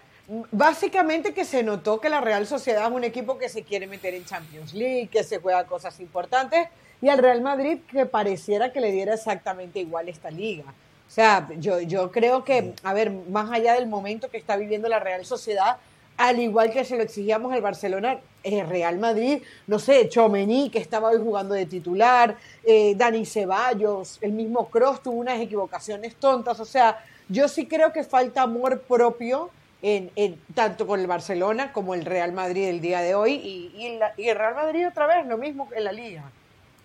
básicamente 0.51 1.35
que 1.35 1.44
se 1.44 1.62
notó 1.62 2.01
que 2.01 2.09
la 2.09 2.20
Real 2.20 2.46
Sociedad 2.46 2.87
es 2.87 2.92
un 2.92 3.05
equipo 3.05 3.38
que 3.38 3.48
se 3.48 3.62
quiere 3.62 3.87
meter 3.87 4.14
en 4.14 4.25
Champions 4.25 4.72
League, 4.72 5.09
que 5.09 5.25
se 5.25 5.38
juega 5.38 5.64
cosas 5.64 6.01
importantes, 6.01 6.68
y 7.01 7.09
al 7.09 7.18
Real 7.18 7.42
Madrid 7.42 7.79
que 7.90 8.07
pareciera 8.07 8.72
que 8.72 8.81
le 8.81 8.92
diera 8.92 9.14
exactamente 9.14 9.81
igual 9.81 10.09
esta 10.09 10.31
liga. 10.31 10.64
O 11.09 11.14
sea, 11.14 11.46
yo, 11.59 11.81
yo 11.81 12.11
creo 12.11 12.42
que, 12.44 12.72
a 12.83 12.94
ver, 12.94 13.11
más 13.11 13.51
allá 13.51 13.75
del 13.75 13.87
momento 13.87 14.31
que 14.31 14.38
está 14.38 14.57
viviendo 14.57 14.88
la 14.88 14.98
Real 14.98 15.27
Sociedad, 15.27 15.77
al 16.16 16.40
igual 16.40 16.70
que 16.70 16.85
se 16.85 16.96
lo 16.96 17.03
exigíamos 17.03 17.53
al 17.53 17.61
Barcelona, 17.61 18.18
el 18.42 18.68
Real 18.68 18.98
Madrid, 18.98 19.42
no 19.66 19.79
sé, 19.79 20.09
Chomení, 20.09 20.70
que 20.70 20.79
estaba 20.79 21.11
hoy 21.11 21.18
jugando 21.18 21.55
de 21.55 21.66
titular, 21.66 22.37
eh, 22.64 22.94
Dani 22.96 23.25
Ceballos, 23.25 24.18
el 24.20 24.33
mismo 24.33 24.68
Cross 24.68 25.03
tuvo 25.03 25.16
unas 25.16 25.40
equivocaciones 25.40 26.16
tontas, 26.16 26.59
o 26.61 26.64
sea, 26.64 27.05
yo 27.29 27.48
sí 27.48 27.66
creo 27.66 27.92
que 27.92 28.05
falta 28.05 28.42
amor 28.42 28.81
propio 28.83 29.51
en, 29.81 30.11
tanto 30.55 30.87
con 30.87 31.01
el 31.01 31.07
Barcelona 31.07 31.72
como 31.72 31.94
el 31.94 32.05
Real 32.05 32.33
Madrid 32.33 32.68
el 32.68 32.81
día 32.81 33.01
de 33.01 33.14
hoy 33.14 33.33
y, 33.33 34.01
y 34.16 34.29
el 34.29 34.37
Real 34.37 34.55
Madrid 34.55 34.87
otra 34.87 35.07
vez, 35.07 35.27
lo 35.27 35.38
mismo 35.38 35.68
en 35.75 35.85
la 35.85 35.92
liga. 35.92 36.25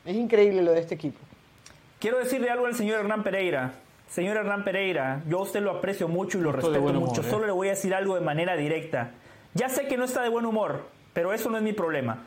Es 0.06 0.16
increíble 0.16 0.62
lo 0.62 0.72
de 0.72 0.80
este 0.80 0.96
equipo. 0.96 1.20
Quiero 2.00 2.18
decirle 2.20 2.50
algo 2.50 2.66
al 2.66 2.76
señor 2.76 3.00
Hernán 3.00 3.24
Pereira. 3.24 3.74
Señor 4.08 4.38
Hernán 4.38 4.64
Pereira, 4.64 5.22
yo 5.28 5.40
a 5.40 5.42
usted 5.42 5.62
lo 5.62 5.72
aprecio 5.72 6.08
mucho 6.08 6.38
y 6.38 6.42
lo 6.42 6.52
respeto 6.52 6.82
mucho. 6.94 7.22
¿eh? 7.22 7.30
Solo 7.30 7.46
le 7.46 7.52
voy 7.52 7.68
a 7.68 7.72
decir 7.72 7.94
algo 7.94 8.16
de 8.16 8.22
manera 8.22 8.56
directa. 8.56 9.12
Ya 9.54 9.70
sé 9.70 9.88
que 9.88 9.98
no 9.98 10.06
está 10.06 10.22
de 10.22 10.30
buen 10.30 10.46
humor, 10.46 10.86
pero 11.14 11.34
eso 11.34 11.50
no 11.50 11.58
es 11.58 11.64
mi 11.64 11.74
problema. 11.74 12.24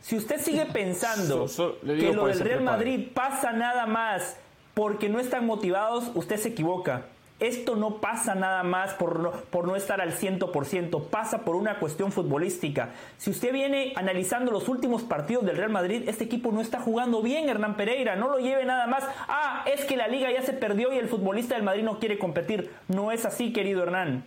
Si 0.00 0.16
usted 0.16 0.40
sigue 0.40 0.66
pensando 0.66 1.46
que 1.82 2.12
lo 2.12 2.26
del 2.26 2.40
Real 2.40 2.62
Madrid 2.62 3.08
pasa 3.14 3.52
nada 3.52 3.86
más 3.86 4.36
porque 4.74 5.08
no 5.08 5.20
están 5.20 5.46
motivados, 5.46 6.10
usted 6.14 6.36
se 6.36 6.48
equivoca. 6.48 7.06
Esto 7.44 7.76
no 7.76 8.00
pasa 8.00 8.34
nada 8.34 8.62
más 8.62 8.94
por 8.94 9.20
no, 9.20 9.32
por 9.32 9.66
no 9.66 9.76
estar 9.76 10.00
al 10.00 10.16
100%, 10.18 11.08
pasa 11.08 11.44
por 11.44 11.56
una 11.56 11.78
cuestión 11.78 12.10
futbolística. 12.10 12.94
Si 13.18 13.30
usted 13.30 13.52
viene 13.52 13.92
analizando 13.96 14.50
los 14.50 14.68
últimos 14.68 15.02
partidos 15.02 15.44
del 15.44 15.58
Real 15.58 15.70
Madrid, 15.70 16.08
este 16.08 16.24
equipo 16.24 16.52
no 16.52 16.60
está 16.60 16.80
jugando 16.80 17.20
bien, 17.20 17.48
Hernán 17.48 17.76
Pereira, 17.76 18.16
no 18.16 18.28
lo 18.28 18.38
lleve 18.38 18.64
nada 18.64 18.86
más. 18.86 19.04
Ah, 19.28 19.64
es 19.72 19.84
que 19.84 19.96
la 19.96 20.08
liga 20.08 20.32
ya 20.32 20.42
se 20.42 20.54
perdió 20.54 20.92
y 20.92 20.96
el 20.96 21.08
futbolista 21.08 21.54
del 21.54 21.64
Madrid 21.64 21.82
no 21.82 21.98
quiere 21.98 22.18
competir. 22.18 22.70
No 22.88 23.12
es 23.12 23.24
así, 23.26 23.52
querido 23.52 23.82
Hernán. 23.82 24.24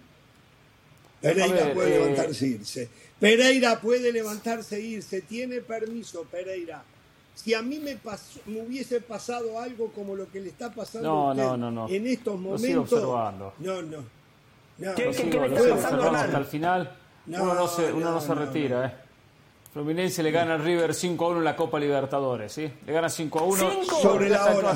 Pereira 1.21 1.73
puede 1.73 1.95
eh, 1.95 1.99
levantarse 1.99 2.45
e 2.45 2.49
irse. 2.49 2.89
Pereira 3.19 3.81
puede 3.81 4.11
levantarse 4.11 4.77
e 4.77 4.81
irse. 4.81 5.21
Tiene 5.21 5.61
permiso, 5.61 6.23
Pereira. 6.29 6.83
Si 7.37 7.53
a 7.53 7.61
mí 7.61 7.77
me, 7.77 7.95
pasó, 7.95 8.39
me 8.47 8.63
hubiese 8.63 8.99
pasado 8.99 9.59
algo 9.59 9.91
como 9.91 10.15
lo 10.15 10.27
que 10.31 10.41
le 10.41 10.49
está 10.49 10.71
pasando 10.73 11.87
en 11.87 12.07
estos 12.07 12.39
momentos. 12.39 12.91
observando. 12.91 13.53
No, 13.59 13.79
no. 13.83 13.97
no. 14.79 14.95
¿Qué, 14.95 15.11
¿qué, 15.11 15.29
¿qué 15.29 15.39
le 15.39 15.55
está 15.55 15.75
pasando 15.75 16.09
hasta 16.09 16.37
el 16.39 16.45
final? 16.45 16.97
uno 17.27 17.53
no 17.53 17.67
se, 17.67 17.93
uno 17.93 18.11
no 18.11 18.19
se 18.19 18.33
retira, 18.33 18.87
¿eh? 18.87 19.06
Fluminense 19.77 20.23
le 20.23 20.31
gana 20.31 20.55
al 20.55 20.63
River 20.63 20.91
5 20.91 21.23
a 21.23 21.27
1 21.29 21.37
en 21.37 21.43
la 21.43 21.55
Copa 21.55 21.79
Libertadores, 21.79 22.51
¿sí? 22.51 22.67
Le 22.83 22.91
gana 22.91 23.09
5 23.09 23.39
a 23.39 23.43
1. 23.43 23.83
Sobre 24.01 24.27
la 24.27 24.45
hora. 24.47 24.75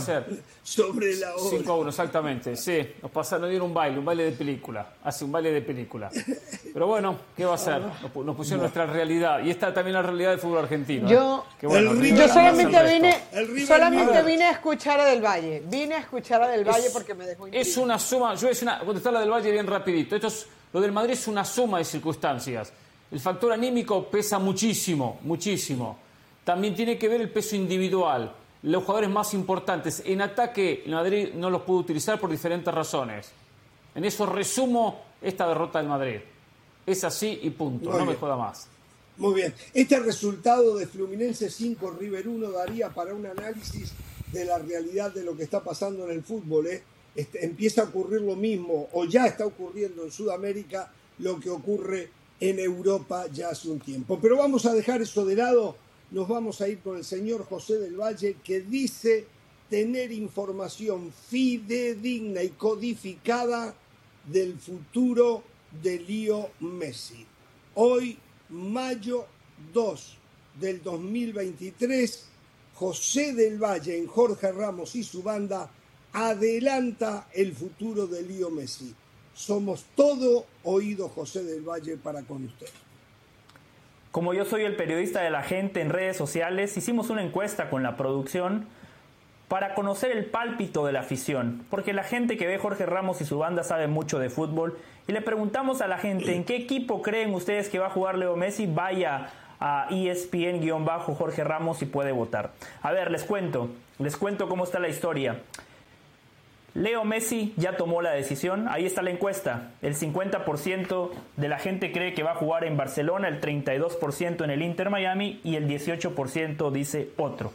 Sobre 0.62 1.16
la 1.16 1.36
hora. 1.36 1.50
5 1.58 1.72
a 1.72 1.76
1, 1.76 1.90
exactamente, 1.90 2.56
sí. 2.56 2.88
Nos 3.02 3.10
pasaron, 3.10 3.42
nos 3.42 3.50
dieron 3.50 3.70
un 3.70 3.74
baile, 3.74 3.98
un 3.98 4.06
baile 4.06 4.26
de 4.26 4.32
película. 4.34 4.94
Hace 5.04 5.26
un 5.26 5.32
baile 5.32 5.52
de 5.54 5.62
película. 5.64 6.12
Pero 6.72 6.86
bueno, 6.86 7.18
¿qué 7.36 7.46
va 7.46 7.54
a 7.54 7.56
hacer? 7.56 7.82
Nos, 7.82 8.36
pusieron 8.36 8.62
nuestra 8.62 8.86
realidad. 8.86 9.44
Y 9.44 9.50
esta 9.50 9.74
también 9.74 9.96
la 9.96 10.04
realidad 10.04 10.30
del 10.30 10.40
fútbol 10.40 10.60
argentino. 10.60 11.08
¿eh? 11.08 11.14
Yo, 11.14 11.46
yo 11.60 12.28
solamente, 12.28 12.84
vine, 12.84 13.66
solamente 13.66 14.22
vine 14.22 14.44
a 14.44 14.52
escuchar 14.52 15.00
a 15.00 15.06
Del 15.06 15.26
Valle. 15.26 15.64
Vine 15.66 15.96
a 15.96 16.00
escuchar 16.02 16.44
a 16.44 16.48
Del 16.48 16.64
Valle 16.64 16.92
porque 16.94 17.16
me 17.16 17.26
dejó 17.26 17.48
Es 17.48 17.76
una 17.76 17.98
suma, 17.98 18.36
yo 18.36 18.42
voy 18.42 18.50
a 18.50 18.50
decir 18.50 18.68
una, 18.68 18.80
contestar 18.82 19.14
la 19.14 19.22
Del 19.22 19.32
Valle 19.32 19.52
bien 19.52 19.66
rapidito. 19.66 20.16
Esto 20.16 20.28
es, 20.28 20.46
lo 20.72 20.80
del 20.80 20.92
Madrid 20.92 21.14
es 21.14 21.28
una 21.28 21.44
suma 21.44 21.80
de 21.80 21.86
circunstancias. 21.86 22.72
El 23.12 23.20
factor 23.20 23.52
anímico 23.52 24.10
pesa 24.10 24.40
muchísimo, 24.40 25.20
muchísimo. 25.24 26.00
También 26.46 26.74
tiene 26.74 26.98
que 26.98 27.10
ver 27.10 27.20
el 27.20 27.30
peso 27.30 27.58
individual. 27.58 28.34
Los 28.64 28.84
jugadores 28.84 29.10
más 29.10 29.34
importantes 29.34 30.02
en 30.06 30.22
ataque, 30.22 30.84
el 30.86 30.94
Madrid 30.94 31.30
no 31.34 31.50
los 31.50 31.64
pudo 31.64 31.80
utilizar 31.80 32.20
por 32.20 32.30
diferentes 32.30 32.74
razones. 32.74 33.32
En 33.94 34.06
eso 34.06 34.26
resumo 34.26 35.02
esta 35.22 35.48
derrota 35.48 35.80
del 35.80 35.90
Madrid. 35.90 36.20
Es 36.86 37.04
así 37.04 37.40
y 37.44 37.50
punto, 37.50 37.92
no 37.92 38.06
me 38.06 38.16
joda 38.16 38.38
más. 38.38 38.68
Muy 39.18 39.36
bien. 39.36 39.54
Este 39.74 40.00
resultado 40.00 40.78
de 40.78 40.88
Fluminense 40.88 41.50
5, 41.50 41.92
River 42.00 42.28
1 42.28 42.52
daría 42.52 42.90
para 42.90 43.14
un 43.14 43.26
análisis 43.26 43.92
de 44.32 44.46
la 44.46 44.58
realidad 44.58 45.14
de 45.14 45.24
lo 45.24 45.36
que 45.36 45.44
está 45.44 45.62
pasando 45.62 46.06
en 46.06 46.12
el 46.12 46.24
fútbol. 46.24 46.68
¿eh? 46.68 46.82
Este, 47.14 47.46
empieza 47.46 47.82
a 47.82 47.86
ocurrir 47.86 48.22
lo 48.22 48.38
mismo, 48.38 48.88
o 48.94 49.04
ya 49.04 49.26
está 49.26 49.46
ocurriendo 49.46 50.04
en 50.04 50.12
Sudamérica, 50.12 50.92
lo 51.20 51.40
que 51.40 51.50
ocurre 51.50 52.10
en 52.42 52.60
Europa 52.60 53.28
ya 53.32 53.50
hace 53.50 53.70
un 53.70 53.80
tiempo. 53.80 54.20
Pero 54.20 54.36
vamos 54.36 54.66
a 54.66 54.74
dejar 54.74 55.02
eso 55.02 55.24
de 55.24 55.36
lado, 55.36 55.78
nos 56.10 56.28
vamos 56.28 56.60
a 56.60 56.68
ir 56.68 56.80
con 56.80 56.98
el 56.98 57.06
señor 57.06 57.46
José 57.46 57.78
del 57.78 57.96
Valle 57.96 58.36
que 58.44 58.62
dice 58.62 59.26
tener 59.70 60.12
información 60.12 61.14
fidedigna 61.30 62.44
y 62.44 62.50
codificada 62.50 63.74
del 64.26 64.58
futuro 64.58 65.44
de 65.82 66.00
Lío 66.00 66.50
Messi. 66.60 67.26
Hoy, 67.76 68.18
mayo 68.50 69.26
2 69.74 70.18
del 70.60 70.84
2023, 70.84 72.26
José 72.74 73.34
del 73.34 73.64
Valle 73.64 73.98
en 73.98 74.08
Jorge 74.08 74.52
Ramos 74.52 74.96
y 74.96 75.04
su 75.04 75.24
banda 75.24 75.70
adelanta 76.12 77.30
el 77.34 77.54
futuro 77.54 78.08
de 78.08 78.24
Lío 78.24 78.50
Messi. 78.50 78.94
Somos 79.42 79.86
todo 79.96 80.46
oído 80.64 81.10
José 81.10 81.44
del 81.44 81.62
Valle 81.68 81.98
para 81.98 82.22
con 82.22 82.46
usted. 82.46 82.68
Como 84.12 84.36
yo 84.36 84.46
soy 84.46 84.66
el 84.66 84.76
periodista 84.76 85.22
de 85.22 85.32
la 85.32 85.42
gente 85.42 85.82
en 85.82 85.90
redes 85.90 86.16
sociales, 86.16 86.78
hicimos 86.78 87.10
una 87.10 87.24
encuesta 87.24 87.72
con 87.72 87.82
la 87.82 87.98
producción 87.98 88.68
para 89.48 89.74
conocer 89.74 90.12
el 90.12 90.26
pálpito 90.26 90.86
de 90.86 90.92
la 90.92 91.00
afición, 91.00 91.66
porque 91.72 91.92
la 91.92 92.04
gente 92.04 92.38
que 92.38 92.46
ve 92.46 92.60
Jorge 92.60 92.86
Ramos 92.86 93.20
y 93.22 93.26
su 93.26 93.40
banda 93.40 93.64
sabe 93.64 93.88
mucho 93.88 94.20
de 94.20 94.30
fútbol, 94.30 94.78
y 95.08 95.12
le 95.12 95.24
preguntamos 95.24 95.82
a 95.82 95.88
la 95.88 95.98
gente, 95.98 96.36
¿en 96.36 96.44
qué 96.44 96.56
equipo 96.56 97.02
creen 97.02 97.34
ustedes 97.34 97.68
que 97.68 97.80
va 97.80 97.88
a 97.88 97.90
jugar 97.90 98.20
Leo 98.20 98.36
Messi? 98.36 98.68
Vaya 98.68 99.32
a 99.60 99.88
ESPN-Jorge 99.90 101.44
Ramos 101.44 101.82
y 101.82 101.88
puede 101.88 102.12
votar. 102.12 102.52
A 102.84 102.92
ver, 102.92 103.10
les 103.10 103.24
cuento, 103.24 103.70
les 103.98 104.18
cuento 104.18 104.48
cómo 104.48 104.66
está 104.66 104.78
la 104.78 104.90
historia. 104.90 105.42
Leo 106.74 107.04
Messi 107.04 107.54
ya 107.58 107.76
tomó 107.76 108.02
la 108.02 108.12
decisión, 108.12 108.68
ahí 108.70 108.86
está 108.86 109.02
la 109.02 109.10
encuesta. 109.10 109.72
El 109.82 109.96
50% 109.96 111.12
de 111.36 111.50
la 111.50 111.60
gente 111.60 111.92
cree 111.92 112.14
que 112.14 112.24
va 112.24 112.32
a 112.32 112.36
jugar 112.36 112.64
en 112.64 112.78
Barcelona, 112.78 113.28
el 113.28 113.42
32% 113.42 114.44
en 114.44 114.50
el 114.50 114.62
Inter 114.62 114.90
Miami 114.90 115.42
y 115.44 115.58
el 115.58 115.68
18% 115.68 116.72
dice 116.72 117.10
otro. 117.18 117.52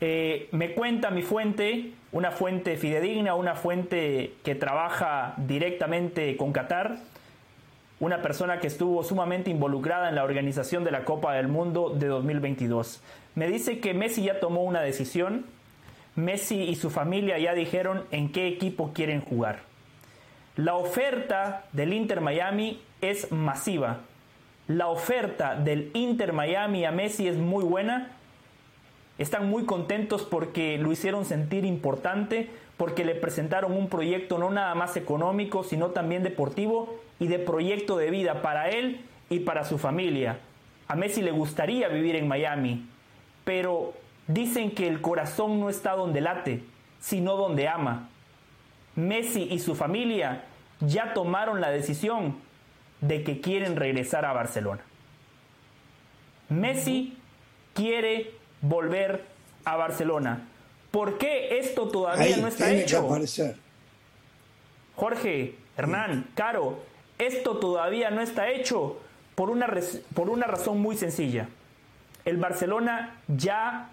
Eh, 0.00 0.48
me 0.50 0.74
cuenta 0.74 1.10
mi 1.10 1.22
fuente, 1.22 1.92
una 2.12 2.32
fuente 2.32 2.76
fidedigna, 2.76 3.34
una 3.34 3.54
fuente 3.54 4.34
que 4.44 4.54
trabaja 4.54 5.34
directamente 5.38 6.36
con 6.36 6.52
Qatar, 6.52 6.98
una 8.00 8.20
persona 8.20 8.58
que 8.58 8.66
estuvo 8.66 9.04
sumamente 9.04 9.50
involucrada 9.50 10.08
en 10.08 10.16
la 10.16 10.24
organización 10.24 10.84
de 10.84 10.90
la 10.90 11.04
Copa 11.04 11.34
del 11.34 11.48
Mundo 11.48 11.90
de 11.90 12.08
2022. 12.08 13.02
Me 13.36 13.46
dice 13.46 13.80
que 13.80 13.94
Messi 13.94 14.24
ya 14.24 14.40
tomó 14.40 14.64
una 14.64 14.82
decisión, 14.82 15.46
Messi 16.16 16.62
y 16.62 16.74
su 16.74 16.90
familia 16.90 17.38
ya 17.38 17.54
dijeron 17.54 18.04
en 18.10 18.32
qué 18.32 18.48
equipo 18.48 18.92
quieren 18.92 19.20
jugar. 19.20 19.60
La 20.56 20.74
oferta 20.74 21.66
del 21.72 21.92
Inter 21.92 22.20
Miami 22.22 22.80
es 23.00 23.30
masiva. 23.30 24.00
la 24.68 24.88
oferta 24.88 25.54
del 25.54 25.90
Inter 25.94 26.32
Miami 26.32 26.84
a 26.84 26.90
Messi 26.90 27.28
es 27.28 27.36
muy 27.36 27.62
buena. 27.62 28.10
Están 29.18 29.48
muy 29.48 29.64
contentos 29.64 30.22
porque 30.22 30.76
lo 30.78 30.90
hicieron 30.90 31.24
sentir 31.24 31.64
importante, 31.64 32.50
porque 32.76 33.04
le 33.04 33.14
presentaron 33.14 33.72
un 33.72 33.88
proyecto 33.88 34.38
no 34.38 34.50
nada 34.50 34.74
más 34.74 34.96
económico, 34.96 35.62
sino 35.62 35.90
también 35.90 36.22
deportivo 36.22 36.96
y 37.20 37.28
de 37.28 37.38
proyecto 37.38 37.96
de 37.96 38.10
vida 38.10 38.42
para 38.42 38.68
él 38.70 39.02
y 39.30 39.40
para 39.40 39.64
su 39.64 39.78
familia. 39.78 40.38
A 40.88 40.96
Messi 40.96 41.22
le 41.22 41.30
gustaría 41.30 41.88
vivir 41.88 42.16
en 42.16 42.28
Miami, 42.28 42.86
pero 43.44 43.94
dicen 44.26 44.72
que 44.72 44.88
el 44.88 45.00
corazón 45.00 45.60
no 45.60 45.70
está 45.70 45.92
donde 45.92 46.20
late, 46.20 46.62
sino 47.00 47.36
donde 47.36 47.68
ama. 47.68 48.08
Messi 48.94 49.42
y 49.50 49.58
su 49.58 49.74
familia 49.74 50.44
ya 50.80 51.14
tomaron 51.14 51.60
la 51.60 51.70
decisión 51.70 52.36
de 53.00 53.22
que 53.22 53.40
quieren 53.40 53.76
regresar 53.76 54.24
a 54.24 54.32
Barcelona. 54.32 54.82
Messi 56.48 57.16
quiere 57.74 58.32
volver 58.62 59.24
a 59.64 59.76
Barcelona. 59.76 60.48
¿Por 60.90 61.18
qué 61.18 61.58
esto 61.58 61.88
todavía 61.88 62.36
no 62.38 62.48
está 62.48 62.72
hecho? 62.72 63.06
Jorge, 64.94 65.56
Hernán, 65.76 66.30
Caro, 66.34 66.80
esto 67.18 67.58
todavía 67.58 68.10
no 68.10 68.22
está 68.22 68.48
hecho 68.48 68.98
por 69.34 69.50
una, 69.50 69.68
por 70.14 70.30
una 70.30 70.46
razón 70.46 70.80
muy 70.80 70.96
sencilla. 70.96 71.48
El 72.24 72.38
Barcelona 72.38 73.20
ya 73.28 73.90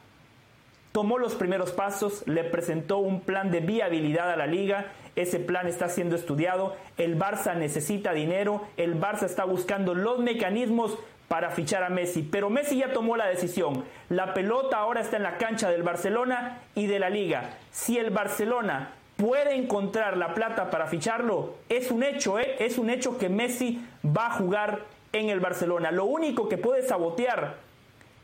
tomó 0.93 1.17
los 1.17 1.33
primeros 1.33 1.71
pasos, 1.71 2.23
le 2.27 2.43
presentó 2.43 2.99
un 2.99 3.19
plan 3.19 3.51
de 3.51 3.59
viabilidad 3.59 4.31
a 4.31 4.37
la 4.37 4.47
liga, 4.47 4.93
ese 5.15 5.39
plan 5.39 5.67
está 5.67 5.89
siendo 5.89 6.15
estudiado, 6.15 6.75
el 6.97 7.19
Barça 7.19 7.55
necesita 7.55 8.13
dinero, 8.13 8.61
el 8.77 8.99
Barça 8.99 9.23
está 9.23 9.43
buscando 9.43 9.95
los 9.95 10.19
mecanismos 10.19 10.97
para 11.27 11.49
fichar 11.49 11.83
a 11.83 11.89
Messi, 11.89 12.21
pero 12.21 12.51
Messi 12.51 12.77
ya 12.77 12.93
tomó 12.93 13.17
la 13.17 13.25
decisión, 13.25 13.83
la 14.09 14.35
pelota 14.35 14.77
ahora 14.77 15.01
está 15.01 15.17
en 15.17 15.23
la 15.23 15.37
cancha 15.39 15.71
del 15.71 15.81
Barcelona 15.81 16.61
y 16.75 16.85
de 16.85 16.99
la 16.99 17.09
liga. 17.09 17.57
Si 17.71 17.97
el 17.97 18.11
Barcelona 18.11 18.91
puede 19.17 19.55
encontrar 19.55 20.15
la 20.15 20.35
plata 20.35 20.69
para 20.69 20.85
ficharlo, 20.85 21.55
es 21.69 21.89
un 21.89 22.03
hecho, 22.03 22.37
¿eh? 22.37 22.57
es 22.59 22.77
un 22.77 22.91
hecho 22.91 23.17
que 23.17 23.29
Messi 23.29 23.83
va 24.05 24.27
a 24.27 24.33
jugar 24.33 24.81
en 25.11 25.29
el 25.29 25.39
Barcelona. 25.39 25.91
Lo 25.91 26.05
único 26.05 26.47
que 26.47 26.59
puede 26.59 26.83
sabotear 26.83 27.55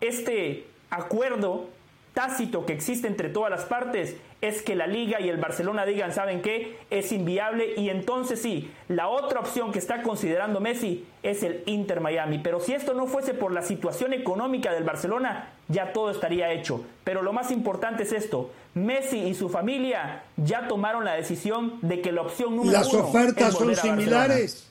este 0.02 0.68
acuerdo 0.92 1.68
tácito 2.14 2.66
que 2.66 2.74
existe 2.74 3.08
entre 3.08 3.30
todas 3.30 3.50
las 3.50 3.66
partes 3.66 4.16
es 4.42 4.62
que 4.62 4.76
la 4.76 4.88
liga 4.88 5.20
y 5.20 5.28
el 5.28 5.38
Barcelona 5.38 5.86
digan, 5.86 6.14
¿saben 6.14 6.42
qué? 6.42 6.78
Es 6.90 7.12
inviable 7.12 7.74
y 7.76 7.90
entonces 7.90 8.42
sí, 8.42 8.72
la 8.88 9.10
otra 9.10 9.42
opción 9.42 9.72
que 9.72 9.80
está 9.80 10.02
considerando 10.02 10.62
Messi 10.62 11.06
es 11.24 11.44
el 11.44 11.64
Inter 11.66 12.00
Miami. 12.00 12.40
Pero 12.40 12.60
si 12.60 12.74
esto 12.74 12.94
no 12.94 13.06
fuese 13.06 13.34
por 13.34 13.52
la 13.52 13.62
situación 13.62 14.14
económica 14.14 14.74
del 14.74 14.84
Barcelona, 14.84 15.54
ya 15.68 15.92
todo 15.92 16.10
estaría 16.10 16.52
hecho. 16.54 16.86
Pero 17.04 17.22
lo 17.22 17.34
más 17.34 17.52
importante 17.52 18.04
es 18.04 18.14
esto, 18.14 18.52
Messi 18.76 19.20
y 19.20 19.36
su 19.36 19.50
familia 19.50 20.24
ya 20.38 20.68
tomaron 20.68 21.04
la 21.04 21.14
decisión 21.14 21.80
de 21.82 22.02
que 22.02 22.12
la 22.12 22.22
opción 22.22 22.56
número 22.56 22.78
¿Las 22.78 22.94
ofertas 22.94 23.54
son 23.54 23.76
similares? 23.76 24.70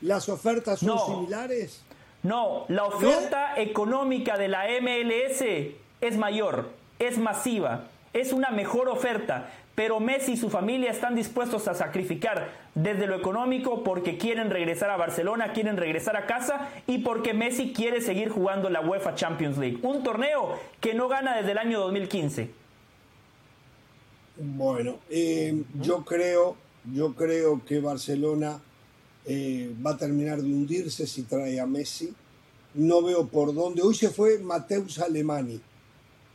¿Las 0.00 0.28
ofertas 0.30 0.80
son 0.80 0.98
similares? 0.98 1.84
No, 2.22 2.64
la 2.68 2.84
oferta 2.84 3.54
económica 3.56 4.36
de 4.36 4.48
la 4.48 4.64
MLS 4.80 5.42
es 6.00 6.16
mayor 6.16 6.79
es 7.00 7.18
masiva, 7.18 7.88
es 8.12 8.32
una 8.32 8.50
mejor 8.50 8.88
oferta, 8.88 9.50
pero 9.74 9.98
Messi 9.98 10.32
y 10.32 10.36
su 10.36 10.50
familia 10.50 10.90
están 10.90 11.14
dispuestos 11.14 11.66
a 11.66 11.74
sacrificar 11.74 12.52
desde 12.74 13.06
lo 13.06 13.16
económico 13.16 13.82
porque 13.82 14.18
quieren 14.18 14.50
regresar 14.50 14.90
a 14.90 14.96
Barcelona, 14.96 15.52
quieren 15.54 15.78
regresar 15.78 16.16
a 16.16 16.26
casa 16.26 16.68
y 16.86 16.98
porque 16.98 17.32
Messi 17.32 17.72
quiere 17.72 18.02
seguir 18.02 18.28
jugando 18.28 18.68
la 18.68 18.82
UEFA 18.82 19.14
Champions 19.14 19.56
League, 19.56 19.78
un 19.82 20.02
torneo 20.02 20.58
que 20.80 20.94
no 20.94 21.08
gana 21.08 21.36
desde 21.38 21.52
el 21.52 21.58
año 21.58 21.80
2015. 21.80 22.50
Bueno, 24.36 24.98
eh, 25.08 25.62
yo 25.80 26.04
creo, 26.04 26.56
yo 26.92 27.14
creo 27.14 27.62
que 27.64 27.80
Barcelona 27.80 28.60
eh, 29.24 29.72
va 29.84 29.92
a 29.92 29.96
terminar 29.96 30.42
de 30.42 30.52
hundirse 30.52 31.06
si 31.06 31.22
trae 31.22 31.58
a 31.58 31.66
Messi. 31.66 32.12
No 32.74 33.02
veo 33.02 33.26
por 33.26 33.52
dónde. 33.54 33.82
Hoy 33.82 33.94
se 33.94 34.10
fue 34.10 34.38
Mateus 34.38 34.98
Alemani 34.98 35.60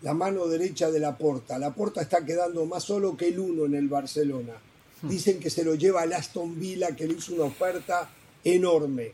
la 0.05 0.13
mano 0.13 0.45
derecha 0.45 0.91
de 0.91 0.99
la 0.99 1.17
Porta. 1.17 1.57
La 1.57 1.73
Porta 1.73 1.99
está 1.99 2.23
quedando 2.23 2.67
más 2.67 2.83
solo 2.83 3.17
que 3.17 3.29
el 3.29 3.39
uno 3.39 3.65
en 3.65 3.73
el 3.73 3.87
Barcelona. 3.87 4.53
Hmm. 5.01 5.09
Dicen 5.09 5.39
que 5.39 5.49
se 5.49 5.63
lo 5.63 5.73
lleva 5.73 6.03
al 6.03 6.13
Aston 6.13 6.59
Villa, 6.59 6.95
que 6.95 7.07
le 7.07 7.15
hizo 7.15 7.33
una 7.33 7.45
oferta 7.45 8.07
enorme. 8.43 9.13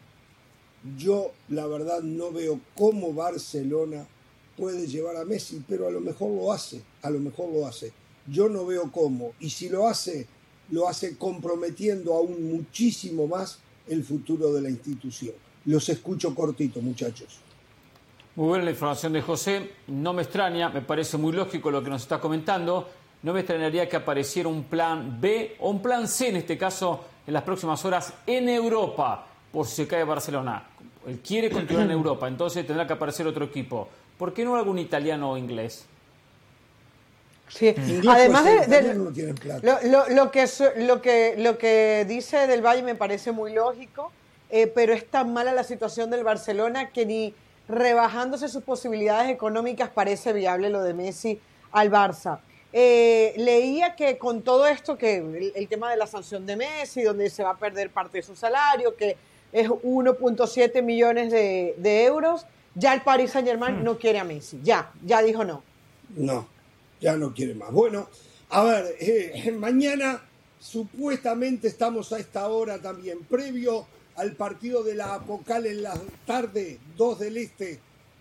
Yo, 0.98 1.32
la 1.48 1.66
verdad, 1.66 2.02
no 2.02 2.34
veo 2.34 2.60
cómo 2.76 3.14
Barcelona 3.14 4.06
puede 4.58 4.86
llevar 4.86 5.16
a 5.16 5.24
Messi, 5.24 5.64
pero 5.66 5.88
a 5.88 5.92
lo 5.92 6.02
mejor 6.02 6.30
lo 6.32 6.52
hace, 6.52 6.82
a 7.04 7.10
lo 7.10 7.20
mejor 7.20 7.54
lo 7.54 7.66
hace. 7.66 7.94
Yo 8.28 8.50
no 8.50 8.66
veo 8.66 8.92
cómo. 8.92 9.32
Y 9.40 9.50
si 9.52 9.70
lo 9.70 9.88
hace, 9.88 10.28
lo 10.72 10.90
hace 10.90 11.16
comprometiendo 11.16 12.14
aún 12.16 12.52
muchísimo 12.52 13.28
más 13.28 13.60
el 13.88 14.04
futuro 14.04 14.52
de 14.52 14.62
la 14.62 14.70
institución. 14.70 15.36
Los 15.64 15.88
escucho 15.88 16.36
cortito, 16.36 16.82
muchachos. 16.82 17.40
Muy 18.34 18.48
buena 18.48 18.64
la 18.64 18.72
información 18.72 19.12
de 19.12 19.22
José. 19.22 19.72
No 19.88 20.14
me 20.14 20.22
extraña, 20.22 20.70
me 20.70 20.82
parece 20.82 21.18
muy 21.18 21.34
lógico 21.34 21.70
lo 21.70 21.84
que 21.84 21.90
nos 21.90 22.04
está 22.04 22.20
comentando. 22.20 22.90
No 23.24 23.34
me 23.34 23.42
extrañaría 23.42 23.90
que 23.90 23.98
apareciera 23.98 24.48
un 24.48 24.64
plan 24.64 25.20
B 25.20 25.58
o 25.60 25.70
un 25.70 25.82
plan 25.82 26.08
C 26.08 26.30
en 26.30 26.38
este 26.38 26.58
caso 26.58 27.04
en 27.28 27.34
las 27.34 27.44
próximas 27.44 27.84
horas 27.84 28.14
en 28.26 28.48
Europa, 28.48 29.28
por 29.52 29.68
si 29.68 29.76
se 29.76 29.88
cae 29.88 30.06
Barcelona. 30.06 30.64
Él 31.06 31.20
quiere 31.20 31.50
continuar 31.50 31.86
en 31.86 31.92
Europa, 32.00 32.28
entonces 32.30 32.66
tendrá 32.66 32.88
que 32.88 32.94
aparecer 32.94 33.28
otro 33.28 33.44
equipo. 33.44 33.90
¿Por 34.18 34.34
qué 34.34 34.46
no 34.46 34.56
algún 34.56 34.80
italiano 34.80 35.32
o 35.32 35.38
inglés? 35.38 35.86
Sí, 37.50 37.76
además 38.08 38.46
de, 38.46 38.94
lo, 38.94 39.12
que, 40.32 40.48
lo, 40.78 41.02
que, 41.02 41.36
lo 41.38 41.58
que 41.58 42.06
dice 42.08 42.48
Del 42.48 42.66
Valle 42.66 42.82
me 42.82 42.96
parece 42.96 43.34
muy 43.34 43.54
lógico, 43.54 44.14
eh, 44.50 44.68
pero 44.68 44.94
es 44.94 45.06
tan 45.08 45.34
mala 45.34 45.52
la 45.52 45.66
situación 45.66 46.10
del 46.10 46.24
Barcelona 46.24 46.92
que 46.92 47.06
ni 47.06 47.34
rebajándose 47.72 48.50
sus 48.50 48.64
posibilidades 48.64 49.30
económicas, 49.30 49.90
parece 49.90 50.34
viable 50.34 50.70
lo 50.70 50.84
de 50.84 50.94
Messi 50.94 51.40
al 51.72 51.90
Barça. 51.90 52.40
Eh, 52.74 53.34
leía 53.38 53.96
que 53.96 54.18
con 54.18 54.44
todo 54.44 54.68
esto, 54.68 54.98
que 54.98 55.52
el, 55.56 55.68
tema 55.68 55.92
de 55.92 55.98
la 55.98 56.08
sanción 56.08 56.46
de 56.46 56.56
Messi, 56.56 57.02
donde 57.02 57.30
se 57.30 57.44
va 57.44 57.52
a 57.52 57.58
perder 57.58 57.90
parte 57.90 58.20
de 58.20 58.24
su 58.24 58.36
salario, 58.36 58.96
que 58.96 59.18
es 59.52 59.68
1.7 59.68 60.82
millones 60.82 61.32
de, 61.32 62.04
euros, 62.06 62.46
ya 62.76 62.94
el 62.94 63.02
Paris 63.02 63.32
Saint 63.32 63.48
Germain 63.48 63.80
hmm. 63.80 63.84
no 63.84 63.98
quiere 63.98 64.20
a 64.20 64.24
Messi, 64.24 64.60
ya, 64.64 64.92
ya 65.04 65.22
dijo 65.22 65.44
no. 65.44 65.64
No, 66.16 66.48
ya 67.02 67.18
no 67.18 67.34
quiere 67.34 67.56
más. 67.56 67.72
Bueno, 67.72 68.08
a 68.50 68.64
ver, 68.64 68.96
eh, 69.00 69.52
mañana 69.58 70.22
supuestamente 70.60 71.68
estamos 71.68 72.14
a 72.14 72.20
esta 72.20 72.48
hora 72.48 72.80
también, 72.80 73.24
previo 73.26 73.86
al 74.22 74.34
partido 74.34 74.84
de 74.84 74.94
la 74.94 75.16
Apocal 75.16 75.66
en 75.66 75.82
la 75.82 76.00
tarde, 76.28 76.78
2 76.96 77.20
del 77.20 77.38
Este, 77.38 77.80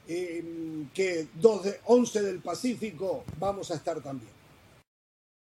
eh, 0.09 0.43
que 0.95 1.27
2 1.35 1.65
de 1.65 1.81
11 1.85 2.23
del 2.23 2.39
Pacífico, 2.41 3.23
vamos 3.39 3.71
a 3.71 3.75
estar 3.75 4.01
también. 4.01 4.40